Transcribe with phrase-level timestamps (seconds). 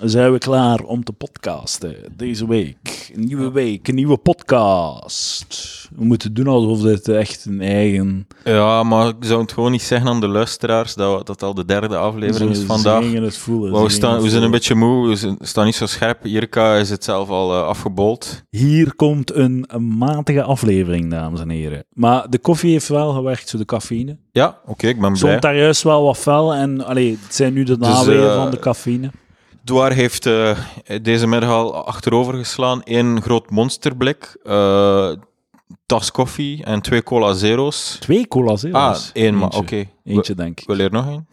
[0.00, 1.96] zijn we klaar om te podcasten.
[2.16, 3.10] Deze week.
[3.14, 5.88] Een nieuwe week, een nieuwe podcast.
[5.96, 8.26] We moeten doen alsof dit echt een eigen...
[8.44, 11.64] Ja, maar ik zou het gewoon niet zeggen aan de luisteraars dat dat al de
[11.64, 13.02] derde aflevering is vandaag.
[13.02, 13.72] Ze gingen het voelen.
[13.72, 16.18] Maar we, staan, we zijn een beetje moe, we staan niet zo scherp.
[16.22, 18.42] Jirka is het zelf al eh, afgebold.
[18.50, 21.84] Hier komt een, een matige aflevering, dames en heren.
[21.92, 24.16] Maar de koffie heeft wel gewerkt, zo de cafeïne.
[24.32, 25.16] Ja, oké, ik ben blij.
[25.16, 28.34] Stond daar juist wel wat fel en allee, het zijn nu de Dus, naweeën eh,
[28.34, 29.10] van de cafeïne.
[29.64, 30.58] Douar heeft eh,
[31.02, 32.80] deze middag al achterover geslaan.
[32.84, 35.12] Eén groot monsterblik, eh
[35.86, 37.96] tas koffie en twee cola zero's.
[38.00, 38.80] Twee cola zero's.
[38.80, 39.58] Ah, één, maar Eentje.
[39.60, 39.84] oké.
[40.04, 40.66] Eentje, denk ik.
[40.66, 41.28] Wil je er nog één?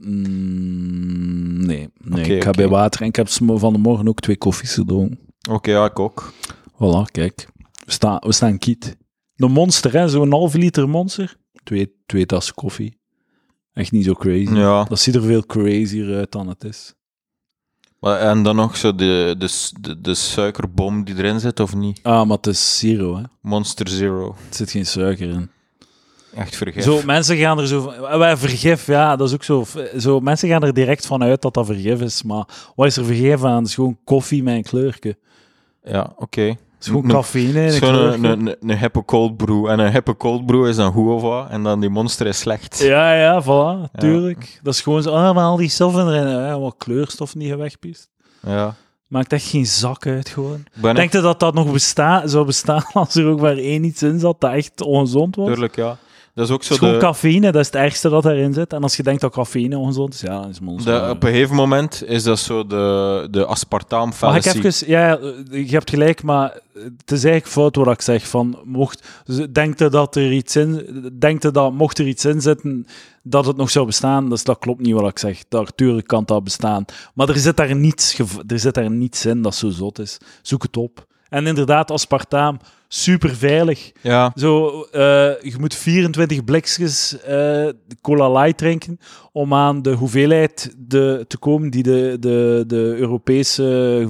[0.00, 2.58] Mm, nee, nee ik ga oké.
[2.58, 5.18] bij water en ik heb van de morgen ook twee koffies gedronken.
[5.50, 6.32] Oké, ja, ik ook.
[6.72, 7.48] Voilà, kijk.
[7.84, 8.96] We, staan we staan kiet.
[9.34, 11.36] De monster, hè, zo'n halve liter monster.
[11.64, 12.98] Twee, twee tassen koffie.
[13.72, 14.54] Echt niet zo crazy.
[14.54, 16.94] Ja, Dat ziet er veel crazier uit dan het is.
[18.14, 22.00] En dan nog zo de, de, de, de suikerbom die erin zit, of niet?
[22.02, 23.22] Ah, maar het is zero, hè.
[23.40, 24.28] Monster Zero.
[24.28, 25.50] Er zit geen suiker in.
[26.34, 26.84] Echt vergif.
[26.84, 28.18] Zo, mensen gaan er zo van...
[28.18, 29.66] Wij vergif, ja, dat is ook zo,
[29.98, 30.20] zo...
[30.20, 32.44] Mensen gaan er direct van uit dat dat vergif is, maar
[32.76, 33.56] wat is er vergif aan?
[33.56, 35.16] Het is gewoon koffie met een kleurke.
[35.84, 36.56] Ja, oké.
[36.80, 39.66] Is gewoon cafeïne Het is gewoon een, een, een hippe cold brew.
[39.66, 41.50] En een hippe cold brew is dan goed of wat.
[41.50, 42.78] En dan die monster is slecht.
[42.78, 44.60] Ja, ja, voilà, tuurlijk.
[44.62, 47.56] Dat is gewoon zo, ah, maar al die stoffen erin, ja, wat kleurstof niet je
[47.56, 48.08] wegpiest.
[48.46, 48.74] Ja.
[49.06, 50.64] Maakt echt geen zak uit, gewoon.
[50.74, 54.02] Ben Denk je dat dat nog besta zou bestaan als er ook maar één iets
[54.02, 55.46] in zat dat echt ongezond was?
[55.46, 55.96] Tuurlijk, ja.
[56.36, 58.72] Dat is ook zo is de, cafeïne, dat is het ergste dat erin zit.
[58.72, 61.04] En als je denkt dat cafeïne ongezond is, ja, dan is monster.
[61.04, 64.88] de, op een gegeven moment is dat zo de, de aspartaam Mag ik even...
[64.88, 65.18] Ja,
[65.50, 68.28] je hebt gelijk, maar het is eigenlijk fout wat ik zeg.
[68.28, 69.08] Van, mocht,
[69.52, 71.10] denkt je dat er iets in...
[71.18, 72.86] Denkt dat, mocht er iets in zitten,
[73.22, 74.28] dat het nog zou bestaan?
[74.28, 75.42] Dus dat klopt niet wat ik zeg.
[75.48, 76.84] Natuurlijk kan dat bestaan.
[77.14, 80.18] Maar er zit daar niets, er zit daar niets in dat zo zot is.
[80.42, 81.06] Zoek het op.
[81.36, 83.92] En inderdaad, aspartaam, super veilig.
[84.02, 85.00] Ja, Zo, eh,
[85.42, 87.68] je moet 24 blikjes eh,
[88.02, 88.98] cola light drinken
[89.32, 93.62] om aan de hoeveelheid de, te komen die de, de, de Europese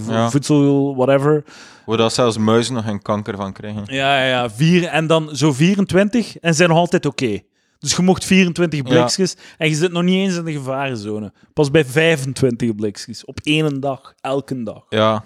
[0.08, 0.30] Ja.
[0.30, 1.44] voedsel, whatever.
[1.86, 3.82] waar dat zelfs muizen nog geen kanker van krijgen.
[3.86, 7.38] Ja, ja, ja, vier, en dan zo 24 en zijn nog altijd oké.
[7.78, 11.32] Dus je mocht 24 blikjes en je zit nog niet eens in de gevarenzone.
[11.52, 13.24] Pas bij 25 blikjes.
[13.24, 14.82] Op één dag, elke dag.
[14.88, 15.24] Ja.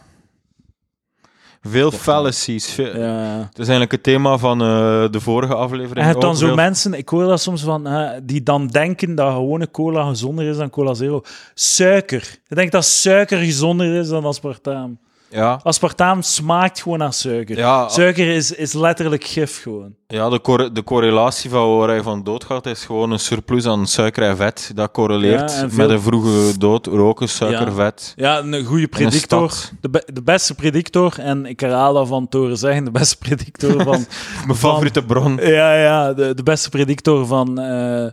[1.60, 2.70] Veel fallacies.
[2.70, 2.96] Veel...
[2.98, 3.36] Ja.
[3.38, 4.66] Het is eigenlijk het thema van eh,
[5.10, 5.96] de vorige aflevering.
[5.96, 7.88] En je hebt dan zo veel- mensen, ik hoor dat soms van,
[8.22, 11.22] die dan denken dat gewone cola gezonder is dan cola zero.
[11.54, 12.38] Suiker.
[12.48, 14.98] Ik denk dat suiker gezonder is dan aspartaam.
[15.32, 17.56] Ja, Aspartaam smaakt gewoon naar suiker.
[17.56, 17.88] Ja.
[17.88, 19.94] Suiker is, is letterlijk gif gewoon.
[20.06, 23.86] ja de, de correlatie van waar hij van dood gaat is gewoon een surplus aan
[23.86, 24.70] suiker en vet.
[24.74, 26.86] Dat correleert Ja, en veel- met een vroege dood.
[26.86, 27.72] Roken, suiker, Ja.
[27.72, 28.12] vet.
[28.16, 29.52] Ja, een goede een predictor.
[29.80, 33.82] De, be- de beste predictor, en ik herhaal dat van Toren zeggen, de beste predictor
[33.90, 34.06] van...
[34.46, 35.36] Mijn favoriete bron.
[35.36, 38.12] ja, ja, de, de beste predictor van eh, eh,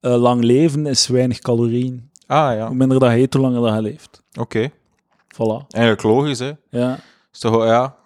[0.00, 2.10] lang leven is weinig calorieën.
[2.26, 4.22] Ah ja, Hoe minder dat je eet, hoe langer dat je leeft.
[4.40, 4.70] oké.
[5.42, 5.66] Voilà.
[5.68, 6.52] Eigenlijk logisch, hè.
[6.70, 6.98] Ja,
[7.32, 7.96] Is toch, ja,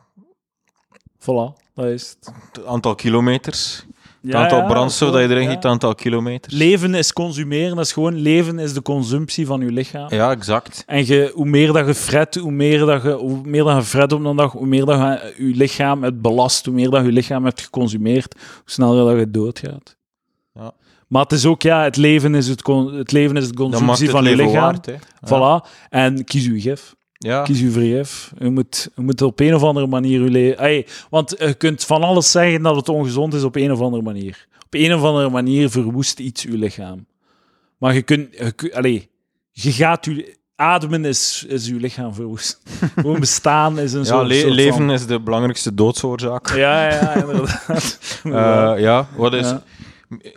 [1.21, 1.61] voilà.
[1.75, 2.33] Dat is het.
[2.53, 3.85] het aantal kilometers.
[4.23, 5.47] Het Ja, aantal ja, brandstof dat je erin ja.
[5.49, 6.55] giet, het aantal kilometers.
[6.55, 10.07] Leven is consumeren, dat is gewoon leven is de consumptie van je lichaam.
[10.15, 10.83] ja, exact.
[10.87, 13.83] En je, hoe meer dat je fret, hoe meer dat je, hoe meer dat je
[13.83, 17.05] fret op een dag, hoe meer dat je je lichaam het belast, hoe meer dat
[17.05, 19.97] je lichaam hebt geconsumeerd, hoe sneller dat je doodgaat.
[20.55, 20.73] Ja.
[21.09, 23.59] Maar het is ook, ja, het leven is, het, con- het, leven is de Dat
[23.71, 24.63] maakt consumptie het van je leven lichaam.
[24.63, 24.93] waard, hè.
[24.93, 24.99] Ja.
[25.63, 25.69] Voilà.
[25.89, 26.95] En kies uw gif.
[27.25, 28.33] Ja, Kies uw vergif.
[28.39, 30.85] Je moet, je moet op een of andere manier je leven...
[31.11, 34.47] Want je kunt van alles zeggen dat het ongezond is op een of andere manier.
[34.65, 37.07] Op een of andere manier verwoest iets uw lichaam.
[37.79, 38.29] Maar je kunt...
[38.37, 39.09] Je, allee,
[39.51, 40.37] je gaat je...
[40.57, 42.61] Ademen is, is uw lichaam verwoest.
[42.95, 46.55] Gewoon bestaan is een ja soort, le- soort leven van- is de belangrijkste doodsoorzaak.
[46.57, 47.99] Ja, ja, inderdaad.
[48.25, 49.47] Eh, ja, wat is...
[49.49, 49.63] Ja.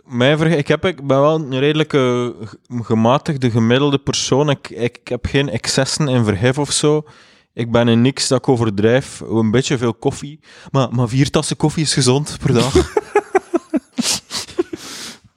[0.04, 2.34] Mijn verge- ik, heb, ik ben wel een redelijke
[2.68, 4.50] gematigde, gemiddelde persoon.
[4.50, 7.02] Ik, ik, ik heb geen excessen in verhef of zo.
[7.52, 9.20] Ik ben in niks dat ik overdrijf.
[9.20, 10.40] Een beetje veel koffie.
[10.70, 12.72] Maar, maar vier tassen koffie is gezond per dag.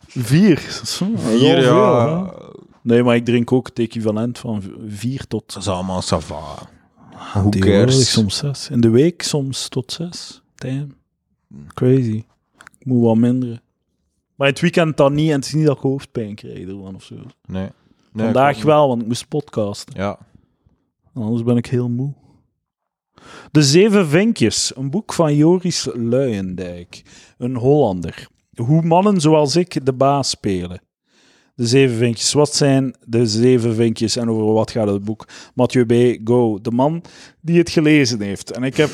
[0.07, 0.59] Vier.
[0.85, 2.33] Zo, wel ja.
[2.81, 5.53] Nee, maar ik drink ook het equivalent van vier tot...
[5.53, 6.35] Dat is allemaal sava.
[7.33, 8.11] Who Tegenwoordig cares?
[8.11, 8.69] soms zes.
[8.69, 10.41] In de week soms tot zes.
[10.55, 10.95] Damn.
[11.73, 12.23] Crazy.
[12.79, 13.61] Ik moet wat minderen.
[14.39, 15.29] Maar het weekend dan niet.
[15.29, 17.15] En het is niet dat ik hoofdpijn krijg ervan of zo.
[17.15, 17.69] Nee.
[18.11, 19.93] Nee, Vandaag wel, want ik moest podcasten.
[19.97, 20.19] Ja.
[21.13, 22.13] Anders ben ik heel moe.
[23.51, 24.71] De Zeven Vinkjes.
[24.75, 27.03] Een boek van Joris Luijendijk.
[27.37, 28.27] Een Hollander.
[28.55, 30.81] Hoe mannen zoals ik de baas spelen.
[31.55, 32.33] De zeven vinkjes.
[32.33, 35.27] Wat zijn de zeven vinkjes en over wat gaat het boek?
[35.55, 36.27] Mathieu B.
[36.27, 36.61] Go.
[36.61, 37.03] De man
[37.41, 38.51] die het gelezen heeft.
[38.51, 38.89] En ik heb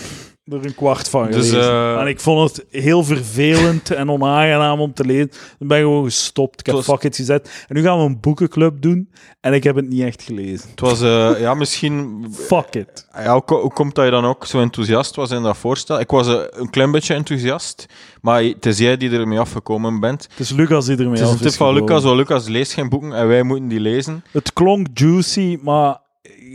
[0.46, 1.72] er een kwart van Dus, gelezen.
[1.72, 5.32] eh, En ik vond het heel vervelend en onaangenaam om te lezen.
[5.60, 6.60] Dan ben ik gewoon gestopt.
[6.60, 7.66] Ik heb was- fuck it gezet.
[7.68, 9.10] En nu gaan we een boekenclub doen.
[9.42, 10.70] En ik heb het niet echt gelezen.
[10.70, 12.26] Het was, eh, ja, misschien...
[12.32, 13.08] Fuck it.
[13.14, 16.00] Ja, hoe, ko- hoe komt dat je dan ook zo enthousiast was in dat voorstel?
[16.00, 17.86] Ik was eh, een klein beetje enthousiast,
[18.22, 20.24] maar het is jij die ermee afgekomen bent.
[20.30, 21.74] Het is Lucas die ermee Het is af een tip van.
[21.74, 24.24] Lucas, want Lucas leest geen boeken en wij moeten die lezen.
[24.32, 26.04] Het klonk juicy, maar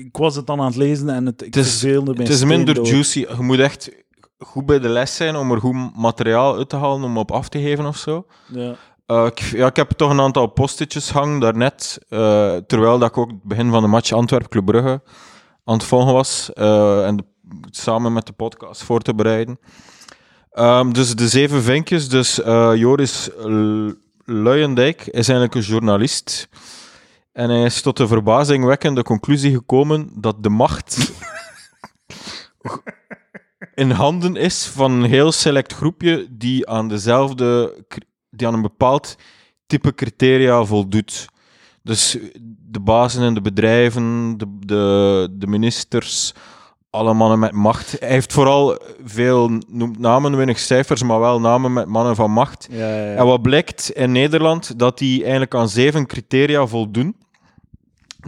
[0.07, 2.33] ik was het dan aan het lezen en het, ik Het is- verveelde mij Het
[2.35, 3.19] is minder juicy.
[3.19, 3.91] Je moet echt
[4.39, 7.49] goed bij de les zijn om er goed materiaal uit te halen om op af
[7.49, 8.27] te geven of zo.
[8.53, 8.75] Ja.
[9.07, 13.19] Eh, ik, ja, ik heb toch een aantal postitjes hangen daarnet, eh, terwijl dat ik
[13.19, 15.03] ook het begin van de match Antwerp-Club Brugge
[15.65, 17.25] aan het volgen was eh, en de-
[17.71, 19.59] samen met de podcast voor te bereiden.
[20.53, 22.09] Ehm, dus de zeven vinkjes.
[22.09, 22.35] Dus
[22.75, 23.91] Joris L-
[24.25, 26.49] Luijendijk is eigenlijk een journalist.
[27.33, 31.13] En hij is tot de verbazingwekkende conclusie gekomen dat de macht
[33.75, 37.83] in handen is van een heel select groepje die aan dezelfde,
[38.31, 39.17] die aan een bepaald
[39.67, 41.29] type criteria voldoet.
[41.83, 42.19] Dus
[42.71, 46.35] de bazen in de bedrijven, de, de, de ministers,
[46.91, 47.97] alle mannen met macht.
[48.01, 52.69] Hij heeft vooral veel, noemt namen, weinig cijfers, maar wel namen met mannen van macht.
[52.71, 53.15] Ja, ja, ja.
[53.15, 57.17] En wat blijkt in Nederland, dat die eigenlijk aan zeven criteria voldoen.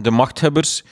[0.01, 0.83] De machthebbers,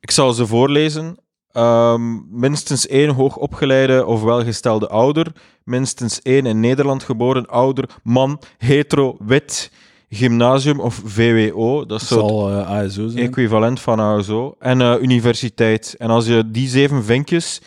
[0.00, 1.16] ik zal ze voorlezen.
[1.52, 5.32] Ehm, minstens één hoogopgeleide of welgestelde ouder.
[5.64, 7.88] Minstens één in Nederland geboren ouder.
[8.02, 9.70] Man, hetero, wit,
[10.08, 11.86] gymnasium of VWO.
[11.86, 13.26] Dat is zal eh, ASO zijn.
[13.26, 14.54] equivalent van ASO.
[14.58, 15.94] En eh, universiteit.
[15.98, 17.60] En als je die zeven vinkjes,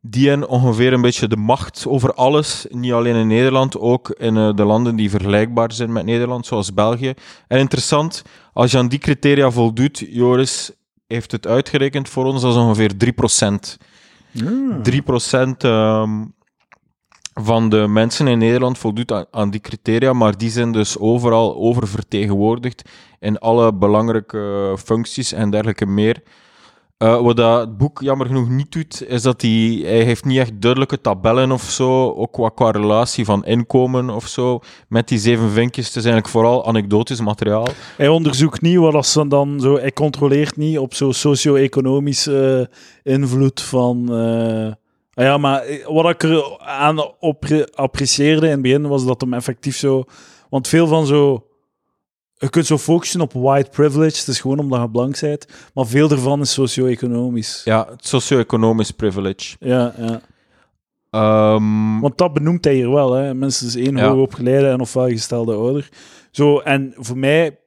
[0.00, 4.36] die hebben ongeveer een beetje de macht over alles, niet alleen in Nederland, ook in
[4.36, 7.14] eh, de landen die vergelijkbaar zijn met Nederland, zoals België.
[7.48, 10.70] En interessant, als je aan die criteria voldoet, Joris
[11.06, 13.76] heeft het uitgerekend voor ons, dat is ongeveer 3%.
[14.30, 14.82] Hmm.
[14.82, 16.24] 3% ehm,
[17.34, 21.56] van de mensen in Nederland voldoet aan, aan die criteria, maar die zijn dus overal
[21.56, 22.88] oververtegenwoordigd
[23.18, 26.22] in alle belangrijke functies en dergelijke meer.
[27.00, 30.38] Eh, wat dat het boek jammer genoeg niet doet, is dat hij, hij heeft niet
[30.38, 35.18] echt duidelijke tabellen of zo, ook qua, qua relatie van inkomen of zo, met die
[35.18, 35.86] zeven vinkjes.
[35.86, 37.66] Het is eigenlijk vooral anekdotisch materiaal.
[37.96, 39.78] Hij onderzoekt niet wat als dan zo...
[39.78, 42.68] Hij controleert niet op zo'n socio-economische
[43.02, 44.08] eh, invloed van...
[45.14, 47.18] ah ja, maar wat ik er aan
[47.74, 50.04] apprecieerde in het begin was dat hem effectief zo...
[50.50, 51.44] Want veel van zo...
[52.42, 55.86] Je kunt zo focussen op white privilege, het is gewoon omdat je blank bent, maar
[55.86, 57.60] veel ervan is socio-economisch.
[57.64, 59.56] Ja, het socio-economisch privilege.
[59.60, 60.20] Ja, ja.
[61.10, 63.34] Ehm, Want dat benoemt hij hier wel, hè.
[63.34, 64.08] Minstens één Ja.
[64.08, 65.88] hoogopgeleide en of welgestelde ouder.
[66.30, 67.58] Zo, en voor mij...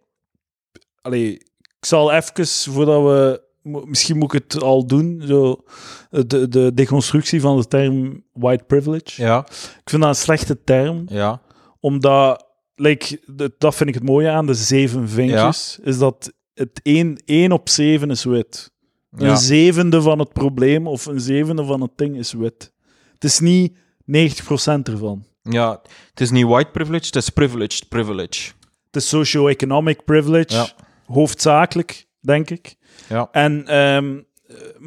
[1.02, 1.34] Allee,
[1.80, 3.42] ik zal even, voordat we...
[3.86, 5.64] Misschien moet ik het al doen, zo,
[6.10, 9.22] de, de deconstructie van de term white privilege.
[9.22, 9.46] ja,
[9.84, 11.42] Ik vind dat een slechte term, ja.
[11.80, 12.43] omdat...
[12.76, 13.20] Like,
[13.58, 17.70] dat- vind ik het mooie aan de zeven vinkjes, is dat het één, één op
[17.70, 18.72] zeven is wit.
[19.12, 19.36] Een ja.
[19.36, 22.72] zevende van het probleem of een zevende van het ding is wit.
[23.14, 25.26] Het is niet 90% ervan.
[25.42, 28.52] Ja, het is niet white privilege, het is privileged privilege.
[28.86, 30.70] Het is socio-economic privilege, Ja.
[31.06, 32.76] hoofdzakelijk, denk ik.
[33.10, 33.30] Ja.
[33.32, 34.20] En ehm,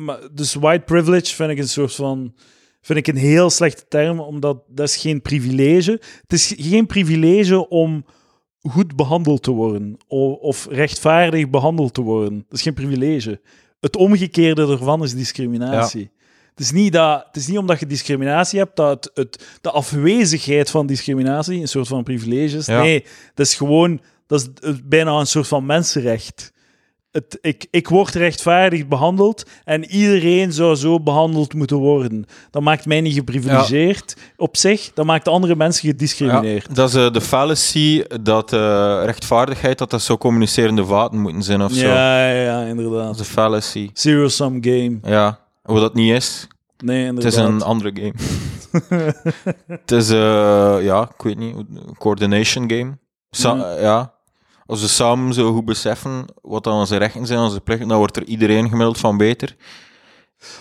[0.09, 2.35] eh, dus white privilege vind ik een soort van.
[2.87, 5.91] Vind ik een heel slechte term, omdat dat is geen privilege.
[6.21, 8.05] Het is geen privilege om
[8.61, 12.45] goed behandeld te worden o- of rechtvaardig behandeld te worden.
[12.49, 13.41] Dat is geen privilege.
[13.81, 16.11] Het omgekeerde ervan is discriminatie.
[16.51, 19.71] Het is, niet dat, het is niet omdat je discriminatie hebt dat het, het, de
[19.71, 22.67] afwezigheid van discriminatie een soort van privilege is.
[22.67, 22.81] Ja.
[22.83, 24.49] Nee, dat is gewoon dat is
[24.85, 26.53] bijna een soort van mensenrecht.
[27.11, 32.25] Het, ik, ik word rechtvaardig behandeld en iedereen zou zo behandeld moeten worden.
[32.51, 36.75] Dat maakt mij niet geprivilegeerd op zich, dat maakt andere mensen Ja, gediscrimineerd.
[36.75, 41.63] dat is eh, de fallacy dat eh, rechtvaardigheid, dat dat zo communicerende vaten moeten zijn
[41.63, 41.87] of zo.
[41.87, 43.15] Ja, ja, ja, Dat inderdaad.
[43.15, 43.91] is een fallacy.
[43.93, 44.99] Zero-sum game.
[45.03, 46.47] Ja, wat dat niet is.
[46.85, 47.33] Nee, Het inderdaad.
[47.33, 48.15] is een andere game.
[49.67, 52.99] het is, eh, ja, ik weet niet, een coordination game.
[53.31, 54.15] Sa- Ja.
[54.67, 58.17] Als we samen zo goed beseffen wat dan onze rechten zijn, onze plichten, dan wordt
[58.17, 59.57] er iedereen gemiddeld van beter.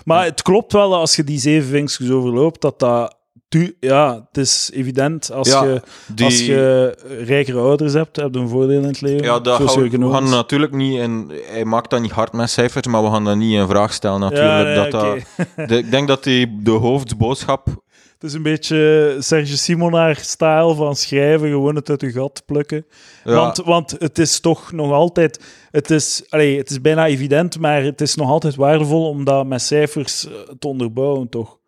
[0.04, 3.16] Maar het klopt wel dat als je die zeven vinkjes overloopt, dat dat...
[3.48, 5.32] tu- Ja, het is evident.
[5.32, 6.94] Als, Ja, je, Die, als je
[7.24, 9.24] rijkere ouders hebt, heb je een voordeel in het leven.
[9.24, 12.86] ja, dat we, we gaan natuurlijk niet in, hij maakt dat niet hard met cijfers,
[12.86, 14.66] maar we gaan dat niet in vraag stellen natuurlijk.
[14.76, 17.84] Ja, dat dat, de, ik denk dat die, de hoofdboodschap
[18.18, 22.86] Het is een beetje Serge Simonaar-stijl van schrijven, gewoon het uit je gat plukken.
[23.24, 25.40] Ja, Want, want het is toch nog altijd...
[25.70, 29.46] Het is, allee, het is bijna evident, maar het is nog altijd waardevol om dat
[29.46, 31.58] met cijfers eh, te onderbouwen, toch?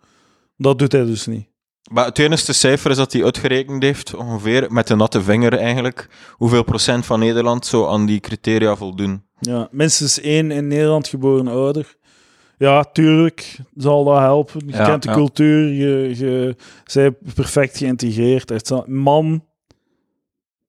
[0.56, 1.46] Dat doet hij dus niet.
[1.90, 6.08] maar het enige cijfer is dat hij uitgerekend heeft, ongeveer met de natte vinger eigenlijk,
[6.32, 9.22] hoeveel procent van Nederland zo aan die criteria voldoen.
[9.40, 11.96] Ja, minstens één in Nederland geboren ouder.
[12.58, 14.66] Ja, tuurlijk zal dat helpen.
[14.66, 15.14] Je Ja, kent de ja.
[15.14, 18.50] cultuur, je, je zij perfect geïntegreerd.
[18.50, 19.44] Echt Man,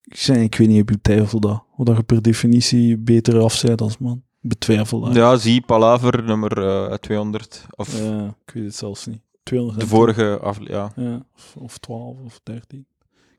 [0.04, 1.64] ik, zeg, ik weet niet, ik betwijfel dat.
[1.70, 4.24] Hoe dat je per definitie beter af bent als man.
[4.42, 5.16] Betwijfel dat.
[5.16, 9.22] Ja, zie Palaver nummer eh, 200, of Ja, ik weet het zelfs niet.
[9.44, 10.92] 200 de vorige aflevering.
[10.96, 11.04] Ja.
[11.04, 12.86] Ja, of, of 12 of 13.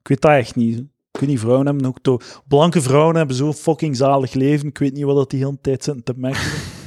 [0.01, 0.75] Ik weet dat echt niet.
[0.75, 0.81] hè.
[1.13, 4.69] Ik weet niet, vrouwen hebben ook to Blanke vrouwen hebben zo'n fucking zalig leven.
[4.69, 6.41] Ik weet niet wat dat die hele tijd zitten te merken.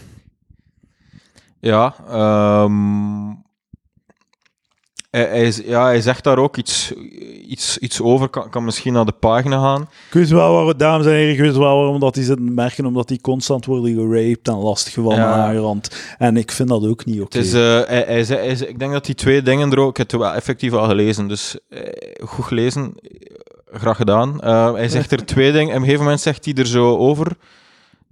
[1.63, 3.31] Ja, ehm,
[5.09, 6.91] hij, ja, hij zegt daar ook iets,
[7.47, 8.29] iets, iets over.
[8.29, 9.81] Kan, kan misschien naar de pagina gaan.
[9.81, 12.51] Ik weet wel waarom, dames en heren, ik weet wel waarom dat die zitten te
[12.51, 15.33] merken, omdat die constant worden geraped en lastiggevallen Ja.
[15.33, 15.89] aangerand.
[16.17, 17.37] En ik vind dat ook niet oké.
[17.37, 19.89] Het is, eh, hij, hij, ik denk dat die twee dingen er ook...
[19.89, 21.79] Ik heb het wel effectief al gelezen, dus eh,
[22.27, 22.93] goed gelezen.
[23.01, 24.43] Eh, Graag gedaan.
[24.75, 25.67] Hij zegt er twee dingen.
[25.69, 27.27] En op een gegeven moment zegt hij er zo over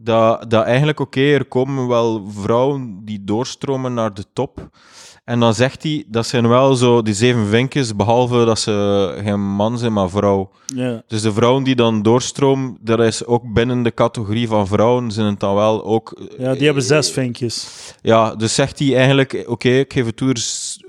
[0.04, 4.70] dat, dat eigenlijk, oké, er komen wel vrouwen die doorstromen naar de top.
[5.24, 9.40] En dan zegt hij, dat zijn wel zo die zeven vinkjes, behalve dat ze geen
[9.56, 10.50] man zijn, maar vrouw.
[10.76, 11.04] ja.
[11.08, 15.28] Dus de vrouwen die dan doorstromen, dat is ook binnen de categorie van vrouwen, zijn
[15.28, 16.22] het dan wel ook...
[16.38, 17.68] ja, die hebben zes vinkjes.
[18.02, 20.34] Ja, dus zegt hij eigenlijk, oké, ik geef het toe,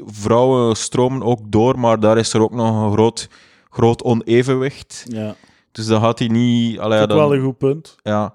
[0.07, 3.28] vrouwen stromen ook door, maar daar is er ook nog een groot,
[3.71, 5.04] groot onevenwicht.
[5.09, 5.35] Ja,
[5.73, 6.78] Dus dan gaat hij niet...
[6.78, 7.97] Allee, dat is wel een goed punt.
[8.02, 8.35] ja.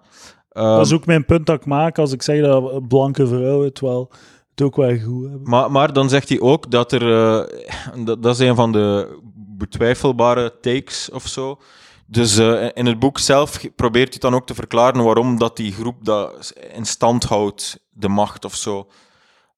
[0.64, 3.66] Dat Ehm, is ook mijn punt dat ik maak als ik zeg dat blanke vrouwen
[3.68, 4.12] het wel
[4.58, 5.50] het ook wel goed hebben.
[5.50, 7.02] maar, maar dan zegt hij ook dat er...
[7.02, 11.60] eh, dat, dat is een van de betwijfelbare takes of zo.
[12.06, 15.72] Dus eh, in het boek zelf probeert hij dan ook te verklaren waarom dat die
[15.72, 18.88] groep dat in stand houdt, de macht of zo.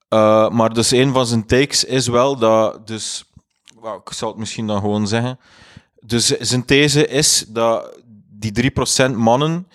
[0.08, 2.88] Eh, maar dus een van zijn takes is wel dat...
[2.88, 3.24] Dus,
[4.06, 5.40] ik zal het misschien dan gewoon zeggen.
[6.00, 8.72] Dus zijn these is dat die
[9.12, 9.68] 3% mannen...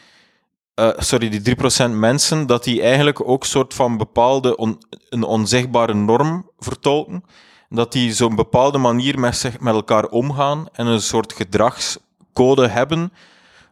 [0.74, 4.76] eh, sorry, die 3% mensen, dat die eigenlijk ook soort van bepaalde
[5.08, 7.24] een onzichtbare norm vertolken.
[7.68, 13.12] Dat die zo'n bepaalde manier met, zich, met elkaar omgaan en een soort gedragscode hebben,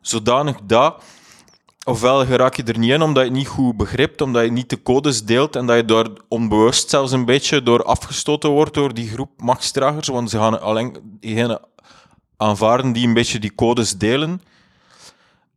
[0.01, 1.03] zodanig dat
[1.85, 4.71] ofwel geraak je er niet in omdat je het niet goed begrijpt, omdat je niet
[4.71, 8.95] de codes deelt en dat je daar onbewust zelfs een beetje door afgestoten wordt door
[8.95, 11.61] die groep machtsdragers, want ze gaan alleen diegenen
[12.37, 14.43] aanvaarden die een beetje die codes delen.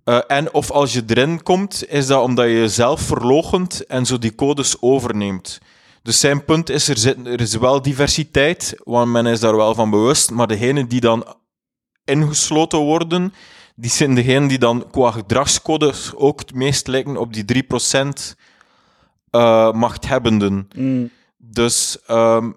[0.06, 4.18] Eh, en of als je erin komt, is dat omdat je jezelf verloochent en zo
[4.18, 5.60] die codes overneemt.
[6.02, 9.74] Dus zijn punt is, er, zit, er is wel diversiteit, want men is daar wel
[9.74, 11.36] van bewust, maar degenen die dan
[12.04, 13.34] ingesloten worden,
[13.76, 18.36] die zijn degenen die dan qua gedragscodes ook het meest lijken op die 3%
[19.30, 20.68] eh machthebbenden.
[20.76, 21.10] Mm.
[21.38, 22.52] Dus ehm,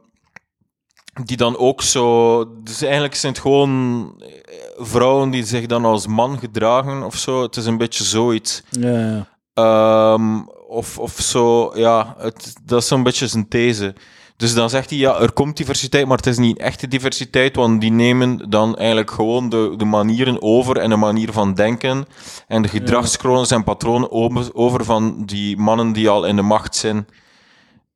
[1.24, 2.44] die dan ook zo.
[2.62, 4.28] Dus eigenlijk zijn het gewoon eh,
[4.76, 7.42] vrouwen die zich dan als man gedragen of zo.
[7.42, 8.62] Het is een beetje zoiets.
[8.70, 9.26] Ja, ja.
[9.54, 13.94] Ehm, of, of zo, ja, het, dat is zo'n beetje zijn these.
[14.38, 17.80] Dus dan zegt hij, ja, er komt diversiteit, maar het is niet echte diversiteit, want
[17.80, 22.06] die nemen dan eigenlijk gewoon de, de manieren over en de manier van denken
[22.48, 26.76] en de gedragskronen en patronen over, over van die mannen die al in de macht
[26.76, 27.06] zijn.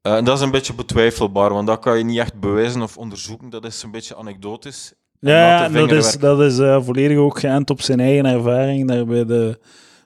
[0.03, 2.97] Eh, en dat is een beetje betwijfelbaar, want dat kan je niet echt bewijzen of
[2.97, 4.93] onderzoeken, dat is een beetje anekdotisch.
[5.21, 9.25] Ja, dat is, dat is eh, volledig ook geënt op zijn eigen ervaring daar bij
[9.25, 9.59] de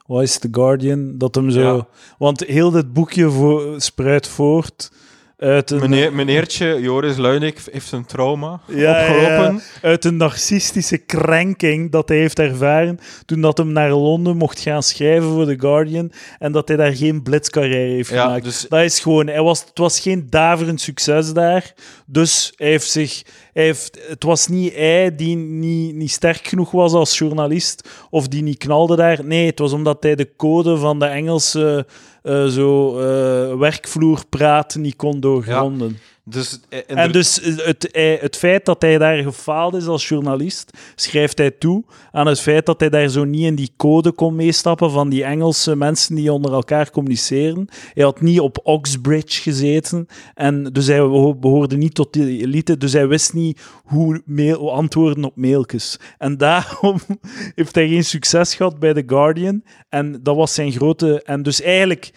[0.06, 1.18] wat is het, The Guardian.
[1.18, 1.76] Dat hem zo...
[1.76, 1.86] Ja.
[2.18, 4.90] Want heel dit boekje voor, spruit voort
[5.36, 9.60] uit een, Meneer, meneertje Joris Luinik heeft een trauma Ja, ja, opgelopen.
[9.82, 14.82] uit een narcistische krenking dat hij heeft ervaren toen dat hem naar Londen mocht gaan
[14.82, 18.44] schrijven voor The Guardian en dat hij daar geen blitzcarrière heeft Ja, gemaakt.
[18.44, 19.26] dus- Dat is gewoon...
[19.26, 21.72] Hij was, het was geen daverend succes daar,
[22.06, 23.22] dus hij heeft zich...
[23.52, 28.28] Hij heeft, het was niet hij die niet, niet sterk genoeg was als journalist of
[28.28, 29.24] die niet knalde daar.
[29.24, 31.86] Nee, het was omdat hij de code van de Engelse
[32.22, 35.98] eh, zo, eh, werkvloerpraat niet kon doorgronden.
[36.28, 40.70] Dus, eh, En dus het, hij- het feit dat hij daar gefaald is als journalist,
[40.94, 44.34] schrijft hij toe aan het feit dat hij daar zo niet in die code kon
[44.36, 47.68] meestappen van die Engelse mensen die onder elkaar communiceren.
[47.94, 52.76] Hij had niet op Oxbridge gezeten en dus hij beho- behoorde niet tot die elite,
[52.76, 55.98] dus hij wist niet hoe mail, antwoorden op mailtjes.
[56.18, 56.98] En daarom
[57.54, 61.22] heeft hij geen succes gehad bij The Guardian en dat was zijn grote...
[61.22, 62.10] En dus eigenlijk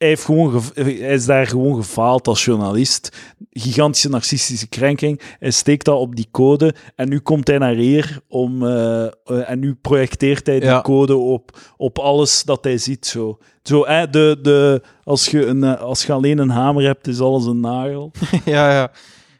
[0.00, 3.16] hij, heeft gewoon hij is daar gewoon gefaald als journalist.
[3.50, 5.20] Gigantische narcistische krenking.
[5.38, 8.66] Hij steekt dat op die code en nu komt hij naar hier om...
[8.66, 9.10] eh, eh,
[9.50, 10.80] en nu projecteert hij die Ja.
[10.80, 13.06] code op, op alles dat hij ziet.
[13.06, 17.06] Zo, zo hè, de, de, als, je een, eh, als je alleen een hamer hebt,
[17.06, 18.10] is alles een nagel.
[18.44, 18.90] ja, ja.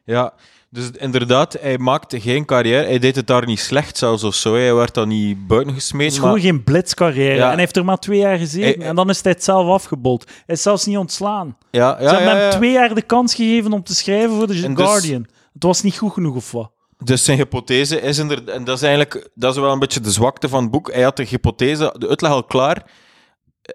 [0.05, 0.35] Ja,
[0.71, 2.85] dus inderdaad, hij maakte geen carrière.
[2.87, 4.55] Hij deed het daar niet slecht zelfs of zo.
[4.55, 6.07] Hij werd dan niet buiten Het gesmeten.
[6.12, 7.35] is gewoon maar- geen blitzcarrière.
[7.35, 7.43] Ja.
[7.45, 8.81] En hij heeft er maar twee jaar gezeten.
[8.81, 10.25] Hij- en dan is hij het zelf afgebold.
[10.47, 11.57] Hij is zelfs niet ontslaan.
[11.71, 14.75] Ja, Ze hebben hem twee jaar de kans gegeven om te schrijven voor de En
[14.75, 15.27] dus- Guardian.
[15.53, 16.71] Het was niet goed genoeg of wat?
[17.05, 20.11] Dus zijn hypothese is inderdaad, en dat is eigenlijk dat is wel een beetje de
[20.11, 20.93] zwakte van het boek.
[20.93, 22.83] Hij had de hypothese, de uitleg al klaar.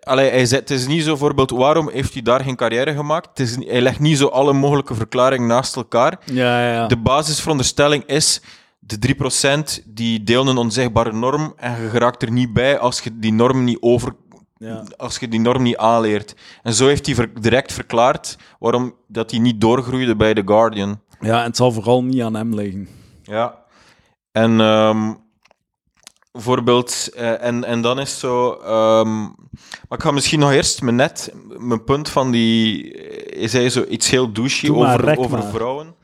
[0.03, 3.27] Allee, hij zei, het is niet zo, bijvoorbeeld, waarom heeft hij daar geen carrière gemaakt?
[3.27, 6.19] Het is, niet- hij legt niet zo alle mogelijke verklaringen naast elkaar.
[6.25, 6.87] Ja, ja, ja.
[6.87, 8.41] De basisveronderstelling is,
[8.79, 13.19] de 3% die delen een onzichtbare norm en je geraakt er niet bij als je
[13.19, 14.15] die norm niet over...
[14.97, 16.35] Als je die norm niet aanleert.
[16.63, 21.01] En zo heeft hij ver- direct verklaard waarom dat hij niet doorgroeide bij The Guardian.
[21.19, 22.87] ja, en het zal vooral niet aan hem liggen.
[23.23, 23.63] Ja.
[24.31, 25.13] En ehm,
[26.35, 28.51] bijvoorbeeld, eh, en, en dan is zo.
[28.53, 29.21] ehm,
[29.87, 32.91] maar ik ga misschien nog eerst mijn net, mijn punt van die.
[33.29, 35.51] Is hij zo iets heel douchey over, over maar.
[35.51, 35.95] vrouwen?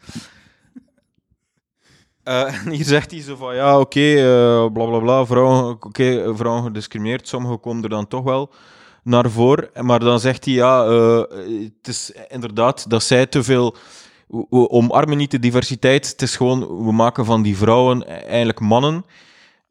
[2.24, 6.36] Eh, en hier zegt hij zo van ja, oké, eh, bla bla bla, vrouwen, oké,
[6.36, 8.50] vrouwen gediscrimineerd, sommigen komen er dan toch wel
[9.04, 9.86] naar voren.
[9.86, 11.22] Maar dan zegt hij ja, eh,
[11.78, 13.76] het is inderdaad dat zij te veel
[14.50, 16.10] we omarmen niet de diversiteit.
[16.10, 19.06] Het is gewoon, we maken van die vrouwen eigenlijk mannen.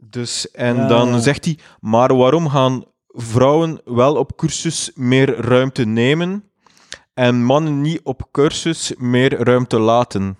[0.00, 5.84] Dus, en Ja, dan zegt hij, maar waarom gaan vrouwen wel op cursus meer ruimte
[5.84, 6.44] nemen
[7.14, 10.36] en mannen niet op cursus meer ruimte laten?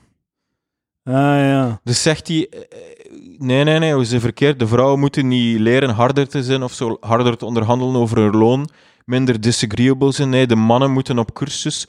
[1.05, 1.81] Ah, ja.
[1.85, 2.59] Dus zegt hij, eh,
[3.39, 4.59] nee, nee, nee, we zijn verkeerd.
[4.59, 8.37] De vrouwen moeten niet leren harder te zijn of zo harder te onderhandelen over hun
[8.37, 8.69] loon,
[9.05, 10.29] minder disagreeable zijn.
[10.29, 11.87] Nee, de mannen moeten op cursus